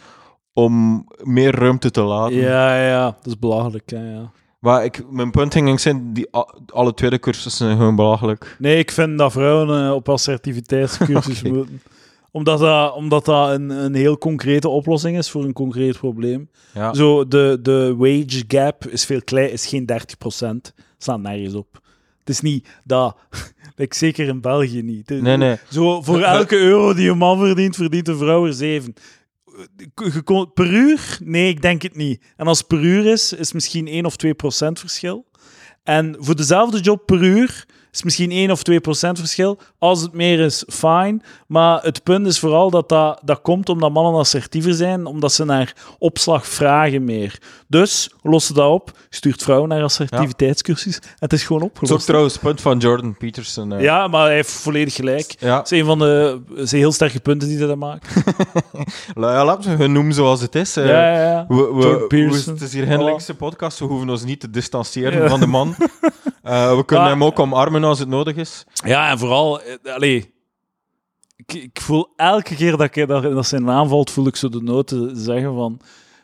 [0.54, 2.36] om meer ruimte te laten.
[2.36, 3.04] Ja, ja.
[3.04, 4.32] Dat is belachelijk, hè, ja.
[4.62, 6.28] Maar ik, mijn punt ging zijn, die,
[6.74, 8.56] alle tweede cursussen zijn gewoon belachelijk.
[8.60, 11.82] Nee, ik vind dat vrouwen eh, op assertiviteitscursus moeten.
[12.32, 16.50] Omdat dat, omdat dat een, een heel concrete oplossing is voor een concreet probleem.
[16.74, 16.94] Ja.
[16.94, 20.74] Zo, de, de wage gap is veel klein, is geen 30%.
[20.98, 21.68] Staat nergens op.
[22.20, 23.18] Het is niet dat...
[23.76, 25.10] like, zeker in België niet.
[25.10, 25.58] Het- Nee, nee.
[25.70, 28.94] Zo, voor elke euro die een man verdient, verdient een vrouw er zeven.
[30.24, 31.18] Kon- Per uur?
[31.24, 32.24] Nee, ik denk het niet.
[32.38, 35.30] En als het per uur is, is misschien 1 of 2 procent verschil.
[35.84, 39.58] En voor dezelfde job per uur is misschien 1 of 2 procent verschil.
[39.80, 41.20] Als het meer is, fine.
[41.48, 45.46] Maar het punt is vooral dat dat, dat komt omdat mannen assertiever zijn, omdat ze
[45.46, 47.38] naar opslag vragen meer.
[47.68, 52.06] Dus, lossen dat op, stuurt vrouwen naar assertiviteitscursus het is gewoon Dat is ook opgelost.
[52.06, 53.74] trouwens het punt van Jordan Peterson.
[53.74, 53.82] eh.
[53.82, 55.36] Ja, maar hij heeft volledig gelijk.
[55.40, 58.14] Ja, Dat is een van de zijn heel sterke punten die hij daar maakt.
[59.16, 59.46] Ja
[59.78, 60.78] we het noemen zoals het is.
[60.78, 60.86] eh.
[60.86, 61.46] ja, ja, ja.
[61.48, 62.08] We, we,
[62.46, 65.76] het is hier linkse podcast, we hoeven ons niet te distancieren van de man.
[66.44, 68.64] Eh, we kunnen hem ook omarmen als het nodig is.
[68.74, 70.34] Ja, en vooral, eh, allee,
[71.36, 74.50] ik, ik voel elke keer dat, ik, dat, dat zijn naam valt, voel ik zo
[74.50, 75.82] de nood te zeggen van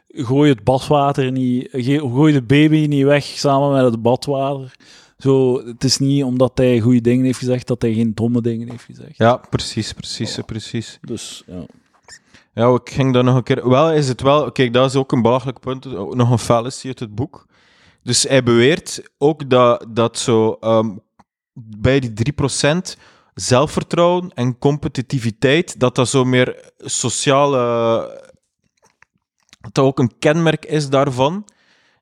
[0.07, 4.75] gooi het badwater niet, gooi de baby niet weg samen met het badwater.
[5.17, 8.69] Zo, het is niet omdat hij goede dingen heeft gezegd, dat hij geen domme dingen
[8.69, 9.17] heeft gezegd.
[9.17, 10.97] Ja, precies, precies, precies.
[11.01, 11.65] Dus, ja.
[12.53, 13.69] Ja, ik ging daar nog een keer...
[13.69, 14.51] Wel is het wel...
[14.51, 15.85] Kijk, dat is ook een belachelijk punt.
[16.15, 17.46] Nog een fallacy uit het boek.
[18.07, 20.57] Dus hij beweert ook dat, dat zo...
[20.59, 20.89] ehm,
[21.53, 22.77] bij die 3%
[23.33, 27.57] zelfvertrouwen en competitiviteit, dat dat zo meer sociale...
[29.59, 31.45] Dat dat ook een kenmerk is daarvan.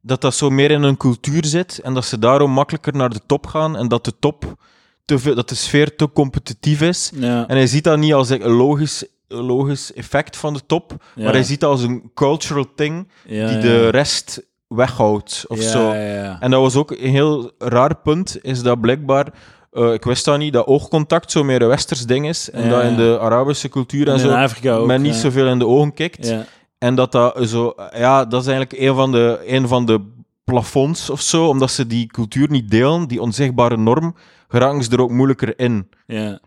[0.01, 3.21] Dat dat zo meer in hun cultuur zit en dat ze daarom makkelijker naar de
[3.25, 4.63] top gaan en dat de top...
[5.05, 7.11] Te veel, dat de sfeer te competitief is.
[7.15, 10.95] Ja, En hij ziet dat niet als een logisch, een logisch effect van de top,
[11.15, 14.41] ja, maar hij ziet dat als een cultural thing ja, die de rest
[14.75, 15.93] weghoudt of ja, zo.
[15.93, 16.37] Ja, ja.
[16.39, 19.33] En dat was ook een heel raar punt, is dat blijkbaar,
[19.71, 22.83] eh, ik wist dat niet, dat oogcontact zo meer een westers ding is en dat
[22.83, 24.87] in de Arabische cultuur en, zo Afrika ook.
[24.87, 26.33] men niet zoveel in de ogen kijkt.
[26.77, 30.01] En dat dat zo, ja, dat is eigenlijk een van de, een van de
[30.43, 34.15] plafonds of zo, omdat ze die cultuur niet delen, die onzichtbare norm,
[34.47, 35.89] geraken ze er ook moeilijker in.
[36.07, 36.39] Ja.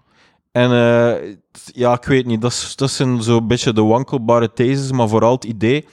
[0.53, 4.93] En eh, ja, ik weet niet, dat, is, dat zijn zo'n beetje de wankelbare theses,
[4.93, 5.87] maar vooral het idee.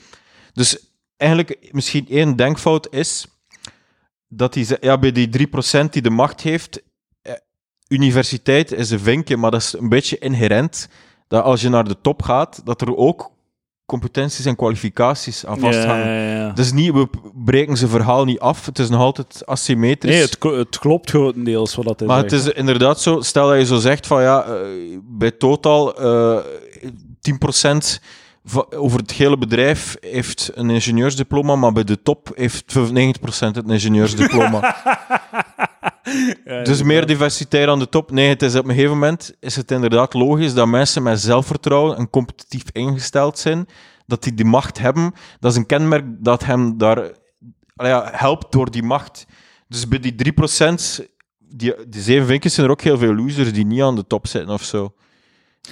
[0.52, 0.78] Dus
[1.16, 3.26] eigenlijk misschien één denkfout is
[4.28, 6.82] dat die, ja, bij die 3% die de macht heeft,
[7.22, 7.32] eh,
[7.88, 10.88] universiteit is een vinkje, maar dat is een beetje inherent.
[11.28, 13.30] Dat als je naar de top gaat, dat er ook
[13.86, 16.06] competenties en kwalificaties aan vasthangen.
[16.06, 16.52] Ja, ja, ja.
[16.52, 20.12] Dus niet, we breken zijn verhaal niet af, het is nog altijd asymmetrisch.
[20.12, 23.58] Nee, het, het klopt grotendeels wat dat hij Maar het is inderdaad zo, stel dat
[23.58, 24.60] je zo zegt van ja, eh,
[25.02, 26.44] bij Total, eh,
[27.20, 27.38] 10%
[27.78, 27.98] va-
[28.70, 32.78] over het hele bedrijf heeft een ingenieursdiploma, maar bij de top heeft 95%
[33.38, 34.76] het ingenieursdiploma.
[36.62, 38.10] dus meer diversiteit aan de top.
[38.10, 41.96] Nee, het is op een gegeven moment is het inderdaad logisch dat mensen met zelfvertrouwen
[41.96, 43.66] en competitief ingesteld zijn,
[44.06, 45.12] dat die die macht hebben.
[45.40, 47.10] Dat is een kenmerk dat hem daar
[47.74, 49.26] ja, helpt door die macht.
[49.68, 50.34] Dus bij die
[50.98, 51.04] 3%,
[51.38, 54.26] die, die zeven vinkjes zijn er ook heel veel losers die niet aan de top
[54.26, 54.94] zitten of zo.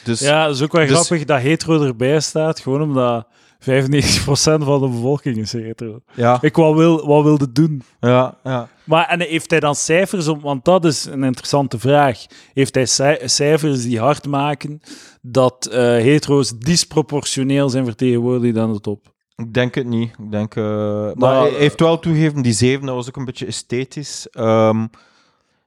[0.05, 3.27] Dus Ja, dat is ook wel Dus- grappig dat hetero erbij staat, gewoon omdat
[3.59, 6.01] 95% van de bevolking is hetero.
[6.15, 7.83] ja, Ik wat wil, wat wilde doen.
[8.01, 8.69] ja, ja.
[8.85, 10.41] Maar en heeft hij dan cijfers om?
[10.41, 12.27] Want dat is een interessante vraag.
[12.55, 14.81] Heeft hij cij- cijfers die hard maken
[15.23, 19.13] dat eh, hetero's disproportioneel zijn vertegenwoordigd aan de top?
[19.37, 20.11] Ik denk het niet.
[20.19, 23.25] Ik denk, eh, maar Maar- hij heeft wel toegegeven, die zeven, dat was ook een
[23.25, 24.27] beetje esthetisch.
[24.31, 24.87] Ehm,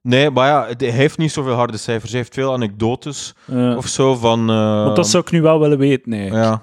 [0.07, 2.11] nee, maar ja, het- hij heeft niet zoveel harde cijfers.
[2.11, 3.33] Hij heeft veel anekdotes
[3.77, 4.49] of zo van...
[4.49, 6.31] eh, want dat zou ik nu wel willen weten, nee.
[6.31, 6.61] Ja.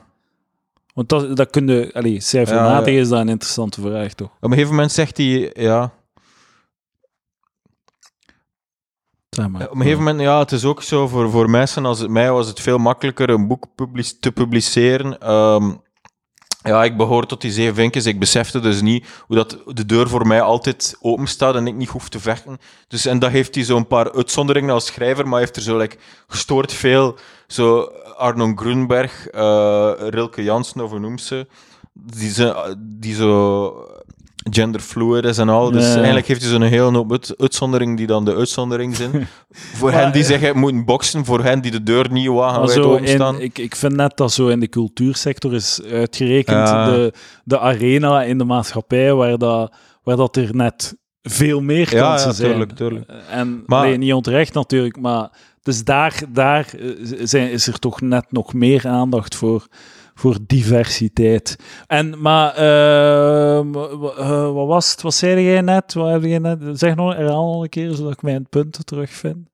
[0.94, 1.90] Want dat, dat kun je...
[1.92, 3.00] Allee, cijfermatig Ja, ja.
[3.00, 4.28] is dat een interessante vraag, toch?
[4.28, 5.92] Op een gegeven moment zegt hij, ja...
[9.50, 9.68] Maar.
[9.68, 12.32] Op een gegeven moment, ja, het is ook zo voor, voor mensen als het mij
[12.32, 15.18] was het veel makkelijker een boek public- te publiceren.
[15.20, 15.72] Ehm,
[16.72, 18.06] ja, ik behoor tot die zeven vinkjes.
[18.06, 21.74] Ik besefte dus niet hoe dat de deur voor mij altijd open staat en ik
[21.74, 22.58] niet hoef te vechten.
[22.88, 25.96] Dus, en dat heeft hij zo'n paar uitzonderingen als schrijver, maar heeft er zo like,
[26.26, 27.16] gestoord veel.
[27.46, 27.80] Zo
[28.16, 31.46] Arnon Grunberg, eh, Rilke Jansen, of ze?
[31.92, 33.83] Die, ze, die zo
[34.50, 35.70] genderfluid is en al.
[35.70, 35.94] Dus Ja, ja.
[35.96, 39.10] eigenlijk heeft hij zo'n hele hoop uit- uitzonderingen die dan de uitzondering zijn.
[39.50, 42.82] voor Maar, hen die zeggen, moeten boksen, voor hen die de deur niet wagen zo
[42.82, 43.40] openstaan.
[43.40, 46.90] ik, ik vind net dat zo in de cultuursector is uitgerekend Ja.
[46.90, 47.12] de,
[47.44, 52.28] de arena in de maatschappij waar dat, waar dat er net veel meer Ja, kansen
[52.28, 52.50] ja, zijn.
[52.50, 53.10] tuurlijk, tuurlijk.
[53.30, 55.28] En Maar- nee, niet onterecht natuurlijk, maar
[55.62, 56.88] dus daar, daar eh,
[57.22, 59.66] zijn, is er toch net nog meer aandacht voor,
[60.14, 61.56] voor diversiteit.
[61.86, 65.02] En, maar, ehm, eh, wat was het?
[65.02, 65.94] Wat zei jij net?
[65.94, 66.78] Wat heb je net?
[66.78, 69.48] Zeg nog een keer, zodat ik mijn punten terugvind.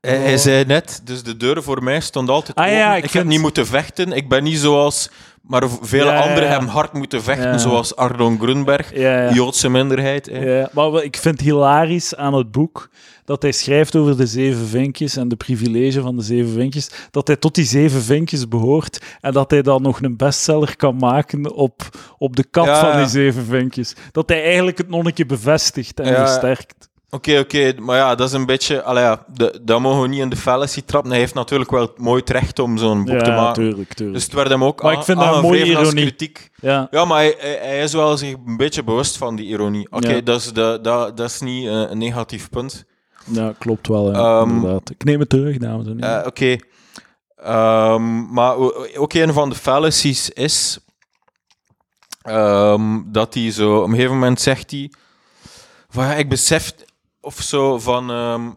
[0.00, 2.76] Hij, hij zei net, dus de deur voor mij stond altijd Ah, open.
[2.78, 4.12] ja, ik ik heb niet moeten vechten.
[4.12, 5.10] Ik ben niet zoals...
[5.42, 6.48] Maar vele Ja, anderen ja.
[6.50, 7.58] hebben hard moeten vechten, Ja.
[7.58, 9.32] zoals Arnon Grunberg, Ja, ja.
[9.32, 10.26] Joodse minderheid.
[10.32, 12.88] Ja, maar ik vind hilarisch aan het boek
[13.24, 17.26] dat hij schrijft over de zeven vinkjes en de privilege van de zeven vinkjes, dat
[17.26, 21.52] hij tot die zeven vinkjes behoort en dat hij dan nog een bestseller kan maken
[21.54, 21.82] op,
[22.18, 23.94] op de kat Ja, van die zeven vinkjes.
[24.12, 26.26] Dat hij eigenlijk het nonnetje bevestigt en Ja.
[26.26, 26.88] versterkt.
[27.16, 28.82] Oké, oké, maar ja, dat is een beetje...
[28.82, 31.10] Allee, ja, de, dat mogen we niet in de fallacy trappen.
[31.10, 33.62] Hij heeft natuurlijk wel mooi recht om zo'n boek te Ja, maken.
[33.62, 34.16] tuurlijk, tuurlijk.
[34.18, 36.04] Dus het werd hem ook Maar ik aan- vind dat een mooie als ironie.
[36.04, 36.50] kritiek.
[36.60, 36.86] ja.
[36.90, 39.86] Ja, maar hij, hij, hij is wel zich een beetje bewust van die ironie.
[39.90, 40.20] Oké, Ja.
[40.20, 42.84] dat, is de, dat, dat is niet eh, een negatief punt.
[43.24, 44.90] ja, klopt wel, ja, Ehm, inderdaad.
[44.90, 46.20] Ik neem het terug, dames en heren.
[46.20, 46.56] Eh, Oké.
[47.36, 48.56] Ehm, maar
[48.96, 50.78] ook een van de fallacies is
[52.22, 53.76] ehm, dat hij zo...
[53.76, 54.90] Op een gegeven moment zegt hij...
[55.88, 56.74] Van, ja, ik besef
[57.26, 58.10] of zo van...
[58.10, 58.50] ehm,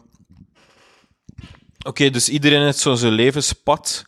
[1.86, 4.04] Oké, dus iedereen heeft zo zijn levenspad.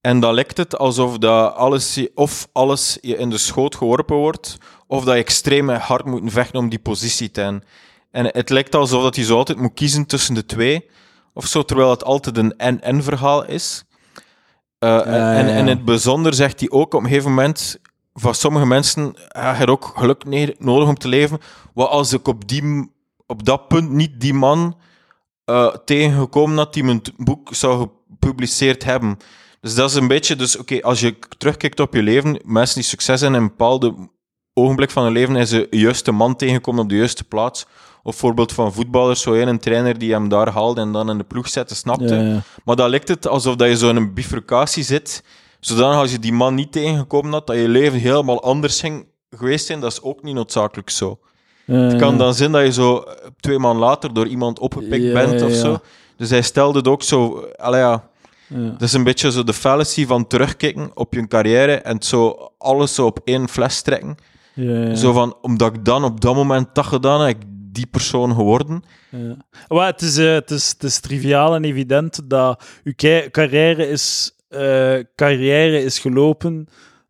[0.00, 4.56] En dan lijkt het alsof dat alles, of alles je in de schoot geworpen wordt,
[4.86, 7.64] of dat je extreem hard moet vechten om die positie te hebben.
[8.10, 10.90] En het lijkt alsof dat je zo altijd moet kiezen tussen de twee,
[11.34, 13.84] of zo, terwijl het altijd een en-en verhaal is.
[14.78, 17.78] Eh, en, in het bijzonder zegt hij ook op een gegeven moment,
[18.14, 20.24] van sommige mensen ja, je ook geluk
[20.58, 21.38] nodig om te leven.
[21.74, 22.91] Wat als ik op, die,
[23.32, 24.76] op dat punt niet die man
[25.44, 29.18] eh, tegengekomen had die mijn boek zou gepubliceerd hebben.
[29.60, 32.84] Dus dat is een beetje, dus oké, als je terugkijkt op je leven, mensen die
[32.84, 33.94] succes hebben in een bepaalde
[34.54, 37.66] ogenblik van hun leven, is de juiste man tegengekomen op de juiste plaats.
[38.02, 41.24] Of voorbeeld van voetballers, zo een trainer die hem daar haalde en dan in de
[41.24, 42.14] ploeg zette, snapte.
[42.14, 42.42] ja, ja.
[42.64, 45.24] Maar dan lijkt het alsof dat je zo in een bifurcatie zit,
[45.60, 49.66] zodanig als je die man niet tegengekomen had, dat je leven helemaal anders ging geweest
[49.66, 49.80] zijn.
[49.80, 51.18] Dat is ook niet noodzakelijk zo.
[51.74, 55.12] Het kan dan zijn dat je zo eh, twee maanden later door iemand opgepikt Ja,
[55.12, 55.54] bent of ja.
[55.56, 55.78] zo.
[56.16, 57.38] Dus hij stelde het ook zo...
[57.40, 58.04] eh, Allee, ja,
[58.48, 62.94] dat is een beetje zo de fallacy van terugkijken op je carrière en zo alles
[62.94, 64.16] zo op één fles trekken.
[64.96, 68.82] Zo van, omdat ik dan op dat moment dat gedaan heb, ik die persoon geworden.
[69.10, 69.36] Ja.
[69.68, 73.88] Maar het, is, eh, het, is, het is triviaal en evident dat uw ca- carrière
[73.88, 76.66] is, eh, carrière is gelopen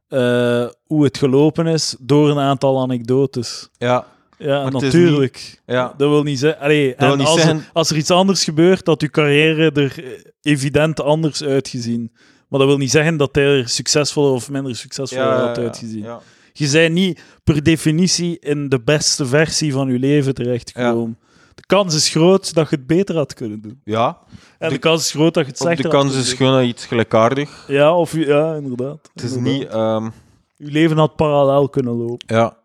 [0.08, 3.68] eh, hoe het gelopen is door een aantal anekdotes.
[3.78, 4.06] Ja,
[4.42, 5.60] Ja, Maar natuurlijk.
[5.66, 5.94] ja.
[5.96, 6.62] Dat wil niet zeggen...
[6.62, 10.10] Allee, en niet als, zeggen- als er iets anders gebeurt, dat uw carrière er eh,
[10.42, 12.10] evident anders uitgezien.
[12.48, 16.02] Maar dat wil niet zeggen dat hij er succesvoller of minder succesvol had uitgezien.
[16.02, 16.20] ja.
[16.54, 21.18] Je bent niet per definitie in de beste versie van je leven terechtgekomen.
[21.54, 23.80] De kans is groot dat je het beter had kunnen doen.
[23.84, 24.18] Ja,
[24.58, 26.86] En de, De- kans is groot dat je het slechter de kans is gewoon iets
[26.86, 27.64] gelijkaardig.
[27.68, 29.10] Ja, of, ja, inderdaad.
[29.14, 29.60] Het is Inderdaad.
[29.60, 29.68] niet...
[29.68, 30.04] ehm,
[30.56, 32.36] Je leven had parallel kunnen lopen.
[32.36, 32.56] Ja.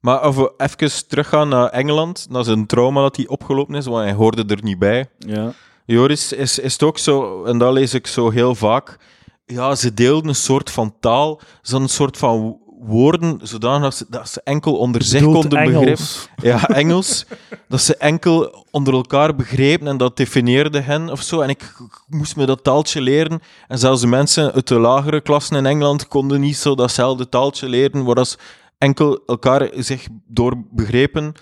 [0.00, 4.04] Maar als we even teruggaan naar Engeland, naar zijn trauma dat hij opgelopen is, want
[4.04, 5.08] hij hoorde er niet bij.
[5.18, 5.52] Ja.
[5.84, 8.98] Joris, is, is het ook zo, en dat lees ik zo heel vaak,
[9.46, 14.28] ja, ze deelden een soort van taal, zo'n soort van woorden, zodanig dat ze, dat
[14.28, 16.28] ze enkel onder zich konden Engels.
[16.36, 16.68] begrijpen.
[16.68, 17.24] Ja, Engels.
[17.68, 21.40] dat ze enkel onder elkaar begrepen en dat definieerde hen of zo.
[21.40, 23.40] En ik, ik moest me dat taaltje leren.
[23.68, 27.68] En zelfs de mensen uit de lagere klassen in Engeland konden niet zo datzelfde taaltje
[27.68, 28.36] leren, waar ze
[28.78, 31.32] enkel elkaar zich door begrepen.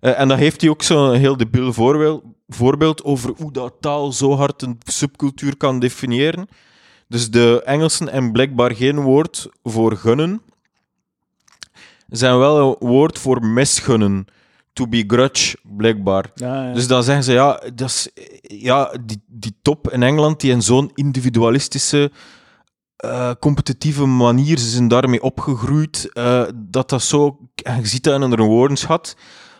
[0.00, 4.12] Eh, en dan heeft hij ook zo'n heel debiel voorbeeld, voorbeeld over hoe dat taal
[4.12, 6.48] zo hard een subcultuur kan definiëren.
[7.08, 10.42] Dus de Engelsen hebben blijkbaar geen woord voor gunnen.
[12.08, 14.24] Zijn wel een woord voor misgunnen.
[14.72, 16.30] To be grudge, blijkbaar.
[16.34, 16.72] Ja, ja.
[16.72, 18.10] Dus dan zeggen ze, ja, dat is,
[18.42, 22.10] ja die, die top in Engeland, die in zo'n individualistische,
[23.10, 28.22] eh, competitieve manier, ze zijn daarmee opgegroeid, eh, dat dat zo, je ziet dat in
[28.22, 29.16] een woordenschat,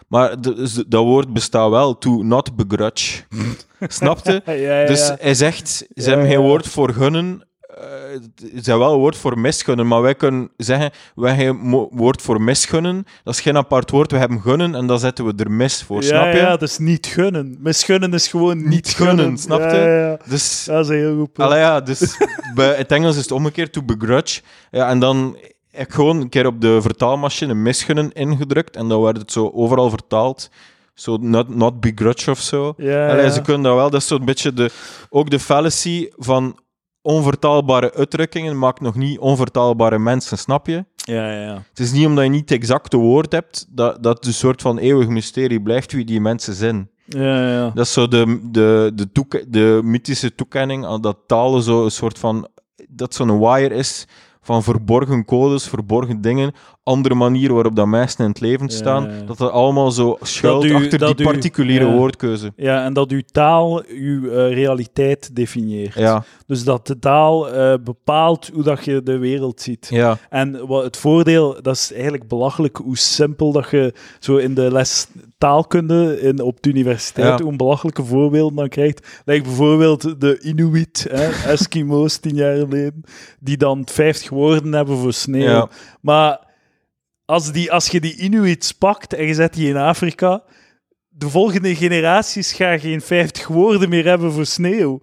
[0.08, 3.22] maar de- dat woord bestaat wel, to not begrudge.
[3.80, 4.42] Snapte?
[4.46, 8.92] ja, ja, Dus hij zegt, ze hebben geen woord voor gunnen, eh, ze hebben wel
[8.92, 13.40] een woord voor misgunnen, maar wij kunnen zeggen, wij hebben woord voor misgunnen, dat is
[13.40, 16.32] geen apart woord, we hebben gunnen en dan zetten we er mis voor, ja, snap
[16.32, 16.38] je?
[16.38, 17.56] Ja, is niet gunnen.
[17.60, 19.38] Misgunnen is gewoon niet, Niet gunnen, gunnen.
[19.38, 19.76] snap je?
[19.76, 20.30] Ja.
[20.30, 21.50] Dus, Dat is een heel goed punt.
[21.52, 22.16] ja, dus
[22.54, 24.40] bij het Engels is het omgekeerd, to begrudge.
[24.70, 25.38] Ja, en dan
[25.70, 29.50] heb ik gewoon een keer op de vertaalmachine misgunnen ingedrukt en dan werd het zo
[29.54, 30.50] overal vertaald.
[30.94, 32.74] Zo not, not begrudge of zo.
[32.76, 33.30] Ja, Allee, ja.
[33.30, 33.90] ze kunnen dat wel.
[33.90, 34.70] Dat is zo'n beetje de,
[35.10, 36.58] ook de fallacy van
[37.04, 40.84] onvertaalbare uitdrukkingen maakt nog niet onvertaalbare mensen, snap je?
[40.94, 41.62] Ja, ja, ja.
[41.68, 44.62] Het is niet omdat je niet het exacte woord hebt, dat, dat het een soort
[44.62, 46.90] van eeuwig mysterie blijft wie die mensen zijn.
[47.06, 47.70] Ja, ja.
[47.74, 51.90] Dat is zo de, de, de, toeke- de mythische toekenning aan dat talen zo een
[51.90, 52.48] soort van...
[52.88, 54.06] Dat zo'n wire is
[54.40, 56.52] van verborgen codes, verborgen dingen,
[56.84, 60.64] andere manieren waarop dat mensen in het leven staan, ja, dat dat allemaal zo schuilt
[60.64, 61.92] u- achter die u- particuliere ja.
[61.92, 62.52] woordkeuze.
[62.56, 65.94] Ja, en dat uw taal uw eh, realiteit definieert.
[65.94, 69.86] Ja, Dus dat de taal eh, bepaalt hoe dat je de wereld ziet.
[69.90, 74.54] ja, En wat het voordeel, dat is eigenlijk belachelijk hoe simpel dat je zo in
[74.54, 75.06] de les
[75.38, 79.06] taalkunde in, op de universiteit, hoe een belachelijke voorbeelden dan krijgt.
[79.24, 83.04] Lijkt bijvoorbeeld de Inuit, hè, Eskimo's tien jaar geleden,
[83.40, 85.42] die dan 50 woorden hebben voor sneeuw.
[85.50, 85.68] Ja.
[86.00, 86.43] Maar
[87.24, 90.42] als, die, als je die Inuits pakt en je zet die in Afrika,
[91.08, 95.00] de volgende generaties gaan geen 50 woorden meer hebben voor sneeuw.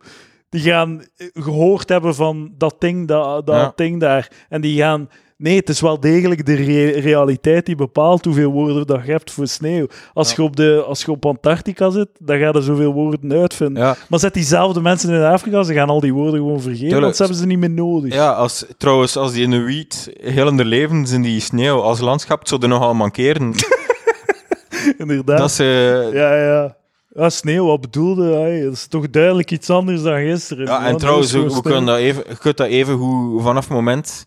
[0.49, 3.73] Die gaan eh, gehoord hebben van dat ding, dat, dat Ja.
[3.75, 4.31] ding daar.
[4.49, 5.09] En die gaan...
[5.41, 9.31] Nee, het is wel degelijk de re- realiteit die bepaalt hoeveel woorden dat je hebt
[9.31, 9.87] voor sneeuw.
[10.13, 10.33] Als, Ja.
[10.37, 13.83] je, op de, als je op Antarctica zit, dan ga je zoveel woorden uitvinden.
[13.83, 13.95] ja.
[14.09, 17.01] Maar zet diezelfde mensen in Afrika, ze gaan al die woorden gewoon vergeten, Tuurlijk.
[17.03, 18.13] want ze hebben ze niet meer nodig.
[18.13, 21.81] Ja, als, trouwens, als die in de wiet heel in hun leven zijn die sneeuw
[21.81, 23.53] als landschap zouden nogal mankeren.
[24.97, 25.37] Inderdaad.
[25.37, 26.09] dat ze...
[26.13, 26.75] Ja, ja.
[27.15, 28.61] Ja, sneeuw, wat bedoelde hij?
[28.63, 30.65] Dat is toch duidelijk iets anders dan gisteren.
[30.65, 34.25] Ja, en trouwens, we, kunnen dat even, je kunt dat even hoe vanaf het moment.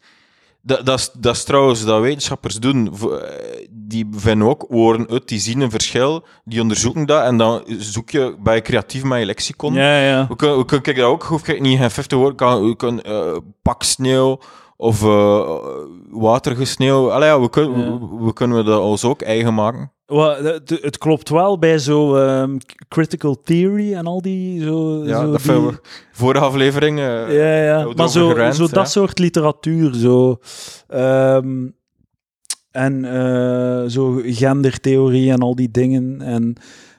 [0.67, 2.93] Dat, dat, is, dat is trouwens dat wetenschappers doen.
[2.93, 7.65] Eh, Die vinden ook woorden uit, die zien een verschil, die onderzoeken dat en dan
[7.67, 9.75] zoek je bij creatief met je lexicon.
[9.75, 10.27] Ja, ja.
[10.29, 12.77] We kunnen, we kunnen kijk, dat ook, hoef ik niet geen 50 woorden, kan, we
[12.77, 14.39] kunnen eh, paksneeuw
[14.77, 15.51] of eh
[16.11, 17.11] waterige sneeuw.
[17.13, 17.99] Allee, ja, we, kunnen, Ja.
[17.99, 19.93] we, we kunnen dat ons ook eigen maken.
[20.07, 22.57] Wa- Het, het klopt wel bij zo ehm,
[22.89, 24.63] critical theory en al die...
[24.63, 25.79] Zo, Ja, zo dat die- we
[26.13, 26.99] vorige aflevering.
[26.99, 27.05] eh,
[27.37, 27.89] Ja, ja.
[27.89, 30.39] we Maar zo, zo dat soort literatuur, zo...
[30.89, 31.67] ehm,
[32.71, 36.21] en eh, zo gendertheorie en al die dingen.
[36.23, 36.55] En,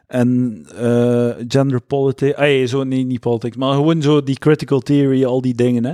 [0.08, 2.36] en eh, gender politics.
[2.38, 5.94] Ah, zo, nee, niet politics, maar gewoon zo die critical theory, al die dingen, hè.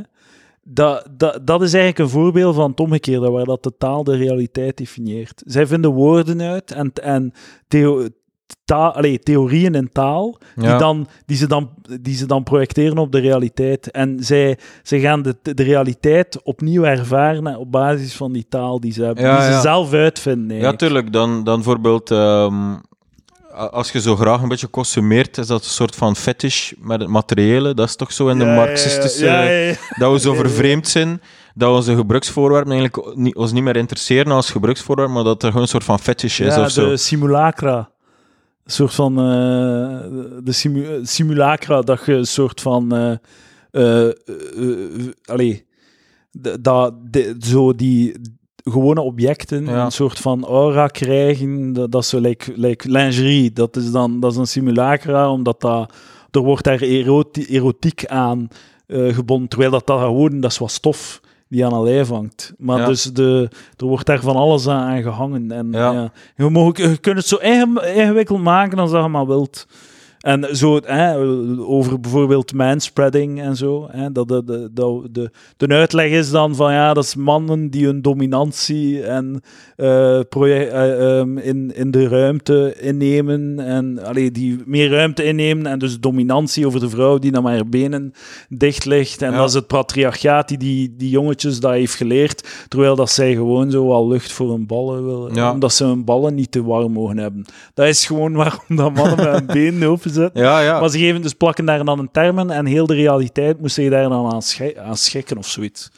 [0.63, 4.15] Dat, dat, dat is eigenlijk een voorbeeld van het omgekeerde, waar dat de taal de
[4.15, 5.41] realiteit definieert.
[5.45, 7.34] Zij vinden woorden uit en, en
[7.67, 8.08] theo,
[9.24, 11.69] theorieën in taal, die, dan, die, ze dan,
[12.02, 13.91] die ze dan projecteren op de realiteit.
[13.91, 18.93] En zij, zij gaan de, de realiteit opnieuw ervaren op basis van die taal die
[18.93, 19.62] ze hebben, Ja, die ze ja.
[19.62, 20.58] zelf uitvinden.
[20.58, 21.13] Ja, tuurlijk.
[21.13, 22.74] Dan, dan bijvoorbeeld, ehm,
[23.69, 27.10] als je zo graag een beetje consumeert, is dat een soort van fetish met het
[27.10, 27.74] materiële.
[27.74, 29.26] Dat is toch zo in de Ja, marxistische...
[29.26, 29.74] Ja, ja, ja.
[29.97, 31.21] Dat we zo vervreemd zijn,
[31.56, 35.62] dat onze gebruiksvoorwerpen eigenlijk niet, ons niet meer interesseren als gebruiksvoorwerp, maar dat er gewoon
[35.63, 36.89] een soort van fetish is Ja, of zo.
[36.89, 37.89] de simulacra.
[38.65, 39.17] Een soort van...
[39.17, 39.24] eh,
[40.43, 42.95] de simu simulacra, dat je een soort van...
[42.95, 43.15] eh
[43.71, 44.13] eh,
[45.26, 45.65] allee,
[46.60, 48.15] dat, de- zo die...
[48.63, 49.86] gewone objecten Ja.
[49.86, 51.74] een soort van aura krijgen.
[51.74, 53.52] Dat, dat is zo like, like lingerie.
[53.54, 55.93] Dat is dan dat is een simulacra, omdat dat,
[56.32, 58.47] er wordt daar eroti- erotiek aan
[58.88, 59.47] eh, gebonden.
[59.50, 62.54] Terwijl dat, dat gewoon, dat is wat stof die aan een lijf hangt.
[62.58, 62.86] Maar Ja.
[62.86, 65.52] dus de, er wordt daar van alles aan, aan gehangen.
[65.52, 65.91] En, Ja.
[65.91, 66.12] ja.
[66.36, 69.67] Je, mag, je kunt het zo eigen- ingewikkeld maken als dat je maar wilt.
[70.22, 71.18] En zo, hè,
[71.60, 73.88] over bijvoorbeeld manspreading en zo.
[73.92, 77.70] Hè, dat de, de, de, de, de uitleg is dan van ja, dat is mannen
[77.70, 79.42] die hun dominantie en,
[79.76, 83.60] eh, proje- eh, ehm, in, in de ruimte innemen.
[83.60, 87.54] En allee, die meer ruimte innemen en dus dominantie over de vrouw die dan maar
[87.54, 88.14] haar benen
[88.50, 89.22] dicht ligt.
[89.22, 89.38] En Ja.
[89.38, 92.66] dat is het patriarchaat die, die die jongetjes dat heeft geleerd.
[92.68, 95.34] Terwijl dat zij gewoon zo wel lucht voor hun ballen willen.
[95.36, 95.52] Ja.
[95.52, 97.46] Omdat ze hun ballen niet te warm mogen hebben.
[97.74, 100.43] Dat is gewoon waarom dat mannen met hun benen open zetten.
[100.43, 100.80] Ja, ja.
[100.80, 103.89] Maar ze geven dus plakken daar dan een termen en heel de realiteit moest je
[103.89, 105.89] daar dan aan, schi- aan schikken of zoiets.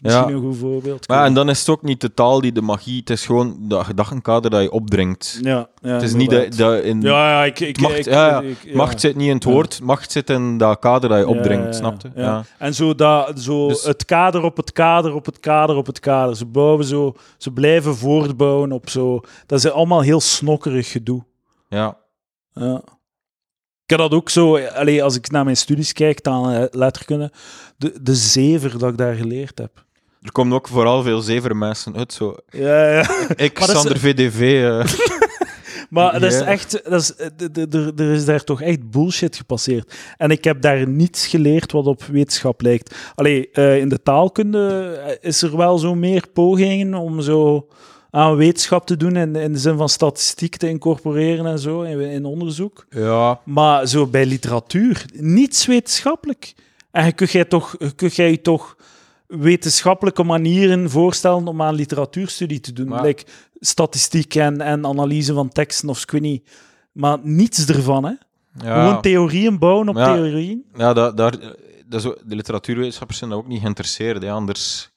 [0.00, 0.34] Misschien Ja.
[0.34, 1.08] een goed voorbeeld.
[1.08, 3.56] Maar, en dan is het ook niet de taal die de magie, het is gewoon
[3.60, 5.38] dat gedachtenkader dat je opdringt.
[5.42, 6.74] ja, ja, het is niet dat, inderdaad.
[6.76, 7.00] dat in...
[7.00, 7.60] Ja, ja, ik...
[7.60, 8.74] ik, macht, ik-.
[8.74, 11.70] Macht zit niet in het woord, macht zit in dat kader dat je opdringt, ja,
[11.70, 12.10] ja, snap je?
[12.14, 12.22] ja.
[12.22, 12.44] Ja.
[12.58, 16.00] En zo, dat, zo Dus- het kader op het kader op het kader op het
[16.00, 16.36] kader.
[16.36, 17.14] Ze bouwen zo...
[17.38, 19.20] Ze blijven voortbouwen op zo...
[19.46, 21.24] Dat is allemaal heel snokkerig gedoe.
[21.68, 21.96] ja.
[22.54, 22.82] Ja.
[23.84, 24.58] Ik heb dat ook zo...
[24.58, 27.32] Allee, als ik naar mijn studies kijk, dan eh, letterkunde...
[27.76, 29.84] De, de zever dat ik daar geleerd heb.
[30.22, 32.12] Er komen ook vooral veel zeven mensen uit.
[32.12, 32.36] Zo.
[32.50, 33.00] Ja, ja.
[33.36, 34.40] Ik, Maar dat is- Sander VDV.
[34.64, 34.92] eh,
[35.90, 36.44] Maar dat is Ja.
[36.46, 39.94] echt, dat is, eh, er is daar toch echt bullshit gepasseerd.
[40.16, 42.94] En ik heb daar niets geleerd wat op wetenschap lijkt.
[43.14, 44.68] Allee, eh, in de taalkunde
[45.06, 47.68] eh, is er wel zo meer pogingen om zo
[48.14, 52.00] aan wetenschap te doen in, in de zin van statistiek te incorporeren en zo in,
[52.00, 52.86] in onderzoek.
[52.90, 53.40] ja.
[53.44, 56.54] Maar zo bij literatuur, niets wetenschappelijk.
[56.90, 58.76] En je kunt jij toch, je kunt jij toch
[59.26, 62.88] wetenschappelijke manieren voorstellen om aan literatuurstudie te doen.
[62.88, 63.24] Maar- Like
[63.60, 66.50] statistiek en, en analyse van teksten of niet.
[66.92, 68.12] Maar niets ervan, hè.
[68.64, 68.84] Ja.
[68.84, 70.14] Gewoon theorieën bouwen op Ja.
[70.14, 70.64] theorieën.
[70.74, 71.34] Ja, dat, daar,
[71.86, 74.22] dat ook- de literatuurwetenschappers zijn daar ook niet geïnteresseerd.
[74.22, 74.30] Hè.
[74.30, 74.90] Anders,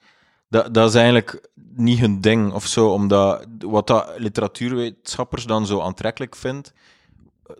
[0.55, 2.87] dat, dat is eigenlijk niet hun ding of zo.
[2.89, 6.73] Omdat wat dat literatuurwetenschappers dan zo aantrekkelijk vindt,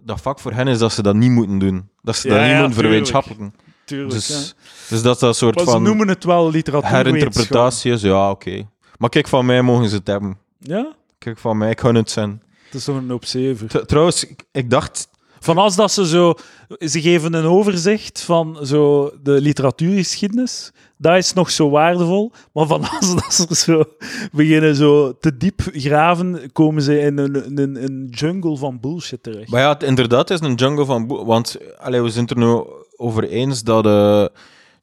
[0.04, 1.90] dat vak voor hen is dat ze dat niet moeten doen.
[2.02, 3.54] Dat ze Ja, dat niet ja, moeten verwetenschappelijken.
[3.86, 4.56] Tuurlijk, Dus,
[4.90, 7.14] dus dat is dat soort Maar ze van noemen het wel literatuurwetenschap.
[7.22, 8.02] herinterpretatie is.
[8.02, 8.68] Ja, oké.
[8.98, 10.38] Maar kijk, van mij mogen ze het hebben.
[10.60, 12.42] Ja, Kijk, van mij kan het zijn.
[12.66, 13.68] het is hoop zever.
[13.68, 15.08] T- Trouwens, ik- ik dacht...
[15.46, 16.34] Van als dat ze zo...
[16.80, 20.72] Ze geven een overzicht van zo de literatuurgeschiedenis.
[20.98, 22.32] Dat is nog zo waardevol.
[22.54, 23.84] Maar van als dat ze zo
[24.32, 29.50] beginnen zo te diep graven, komen ze in een, een, een jungle van bullshit terecht.
[29.52, 31.08] Maar ja, het, inderdaad, het is een jungle van...
[31.08, 32.64] boe- Want allee, we zijn er nu
[32.96, 33.86] over eens dat...
[33.86, 34.26] eh,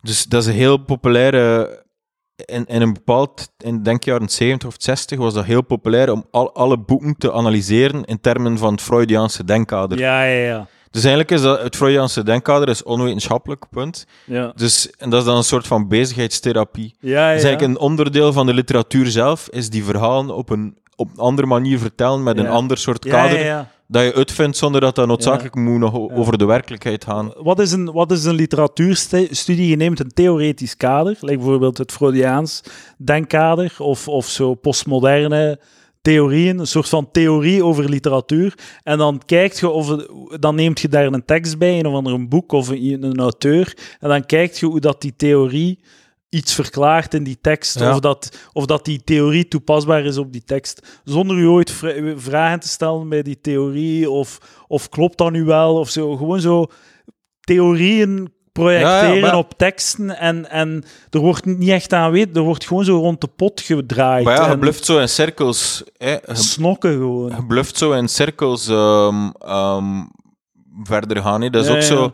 [0.02, 1.80] dus dat is een heel populaire...
[2.36, 3.48] In, in een bepaald...
[3.58, 7.32] In denk jaren 70 of 60 was dat heel populair om al, alle boeken te
[7.32, 9.98] analyseren in termen van het Freudiaanse denkkader.
[9.98, 10.66] Ja, ja, ja.
[10.90, 11.62] Dus eigenlijk is dat...
[11.62, 14.06] Het Freudiaanse denkkader is onwetenschappelijk, punt.
[14.24, 16.94] Ja, Dus, en dat is dan een soort van bezigheidstherapie.
[17.00, 17.36] ja, ja.
[17.36, 21.18] Is eigenlijk een onderdeel van de literatuur zelf, is die verhalen op een, op een
[21.18, 23.70] andere manier vertellen, met een ander soort ja, kader, ja, ja.
[23.92, 27.32] Dat je uitvindt zonder dat dat noodzakelijk moet nog over de werkelijkheid gaan.
[27.36, 29.68] Wat is een, wat is een literatuurstudie?
[29.68, 32.62] Je neemt een theoretisch kader, like bijvoorbeeld het Freudiaans
[32.98, 35.60] denkkader of, of zo postmoderne
[36.02, 38.54] theorieën, een soort van theorie over literatuur.
[38.82, 39.96] En dan kijkt je of
[40.40, 43.20] dan neemt je daar een tekst bij, een of ander een boek of een, een
[43.20, 45.78] auteur, en dan kijkt je hoe dat die theorie
[46.34, 47.90] iets verklaart in die tekst, Ja.
[47.90, 52.12] of, dat, of dat die theorie toepasbaar is op die tekst, zonder u ooit vra-
[52.16, 56.16] vragen te stellen bij die theorie, of, of klopt dat nu wel, of zo.
[56.16, 56.66] Gewoon zo
[57.40, 62.34] theorieën projecteren Ja, ja, maar- op teksten en, en er wordt niet echt aan weten,
[62.34, 64.24] er wordt gewoon zo rond de pot gedraaid.
[64.24, 65.82] Maar ja, je bluft zo in cirkels.
[65.96, 66.10] Hè.
[66.10, 67.30] Je, snokken gewoon.
[67.36, 70.02] je bluft zo in cirkels ehm, ehm,
[70.82, 71.40] verder gaan.
[71.42, 71.50] Hè.
[71.50, 72.12] Dat is ook zo...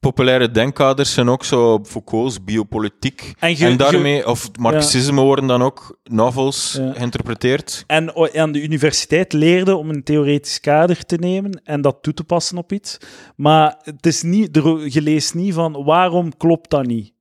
[0.00, 3.32] Populaire denkkaders zijn ook zo Foucault's biopolitiek.
[3.38, 6.92] En daarmee, of marxisme worden dan ook novels Ja.
[6.92, 7.84] geïnterpreteerd.
[7.86, 12.24] En aan de universiteit leerde om een theoretisch kader te nemen en dat toe te
[12.24, 12.98] passen op iets.
[13.36, 14.54] Maar het is niet,
[14.92, 17.12] je leest niet van waarom klopt dat niet.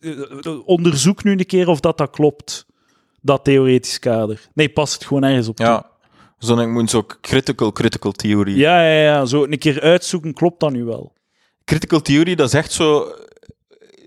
[0.00, 2.66] Eh, eh, Onderzoek nu een keer of dat, dat klopt,
[3.20, 4.48] dat theoretisch kader.
[4.54, 5.58] Nee, pas het gewoon ergens op.
[5.58, 5.86] Ja.
[6.38, 8.58] Zo denk ik moet zo critical, critical theory.
[8.58, 9.24] Ja, ja, ja.
[9.24, 11.12] Zo een keer uitzoeken, klopt dat nu wel?
[11.68, 13.14] Critical theory, dat is echt zo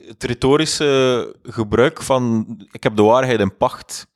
[0.07, 4.07] het retorische gebruik van ik heb de waarheid in pacht.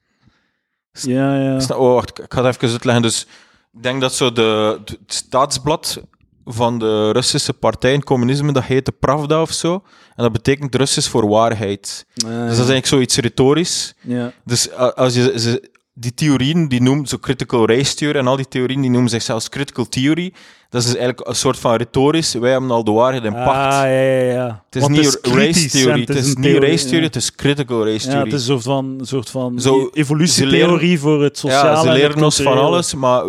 [0.91, 1.76] Ja, ja.
[1.76, 3.02] Oh, wacht, ik ga het even uitleggen.
[3.04, 3.28] Dus
[3.74, 6.02] ik denk dat zo de, het staatsblad
[6.46, 9.74] van de Russische partij in communisme, dat heette Pravda of zo.
[10.16, 12.06] En dat betekent Russisch voor waarheid.
[12.14, 13.93] Dus dat is eigenlijk zoiets retorisch.
[14.02, 14.32] ja.
[14.43, 18.82] Dus als je, die theorieën, die noemen zo critical race theory en al die theorieën,
[18.82, 20.34] die noemen zichzelf critical theory.
[20.76, 23.47] Dat is dus eigenlijk een soort van retorisch, wij hebben al de waarheid in pacht.
[23.47, 24.63] Ah, ja, ja, ja.
[24.65, 27.05] Het is Want niet race theory, het is niet theorie, race theory, ja.
[27.05, 28.30] het is critical race Ja, theory.
[28.32, 31.69] het is een soort van, een soort van Zo, e- evolutietheorie voor het sociale.
[31.69, 33.23] ja, ze leren ons van alles, maar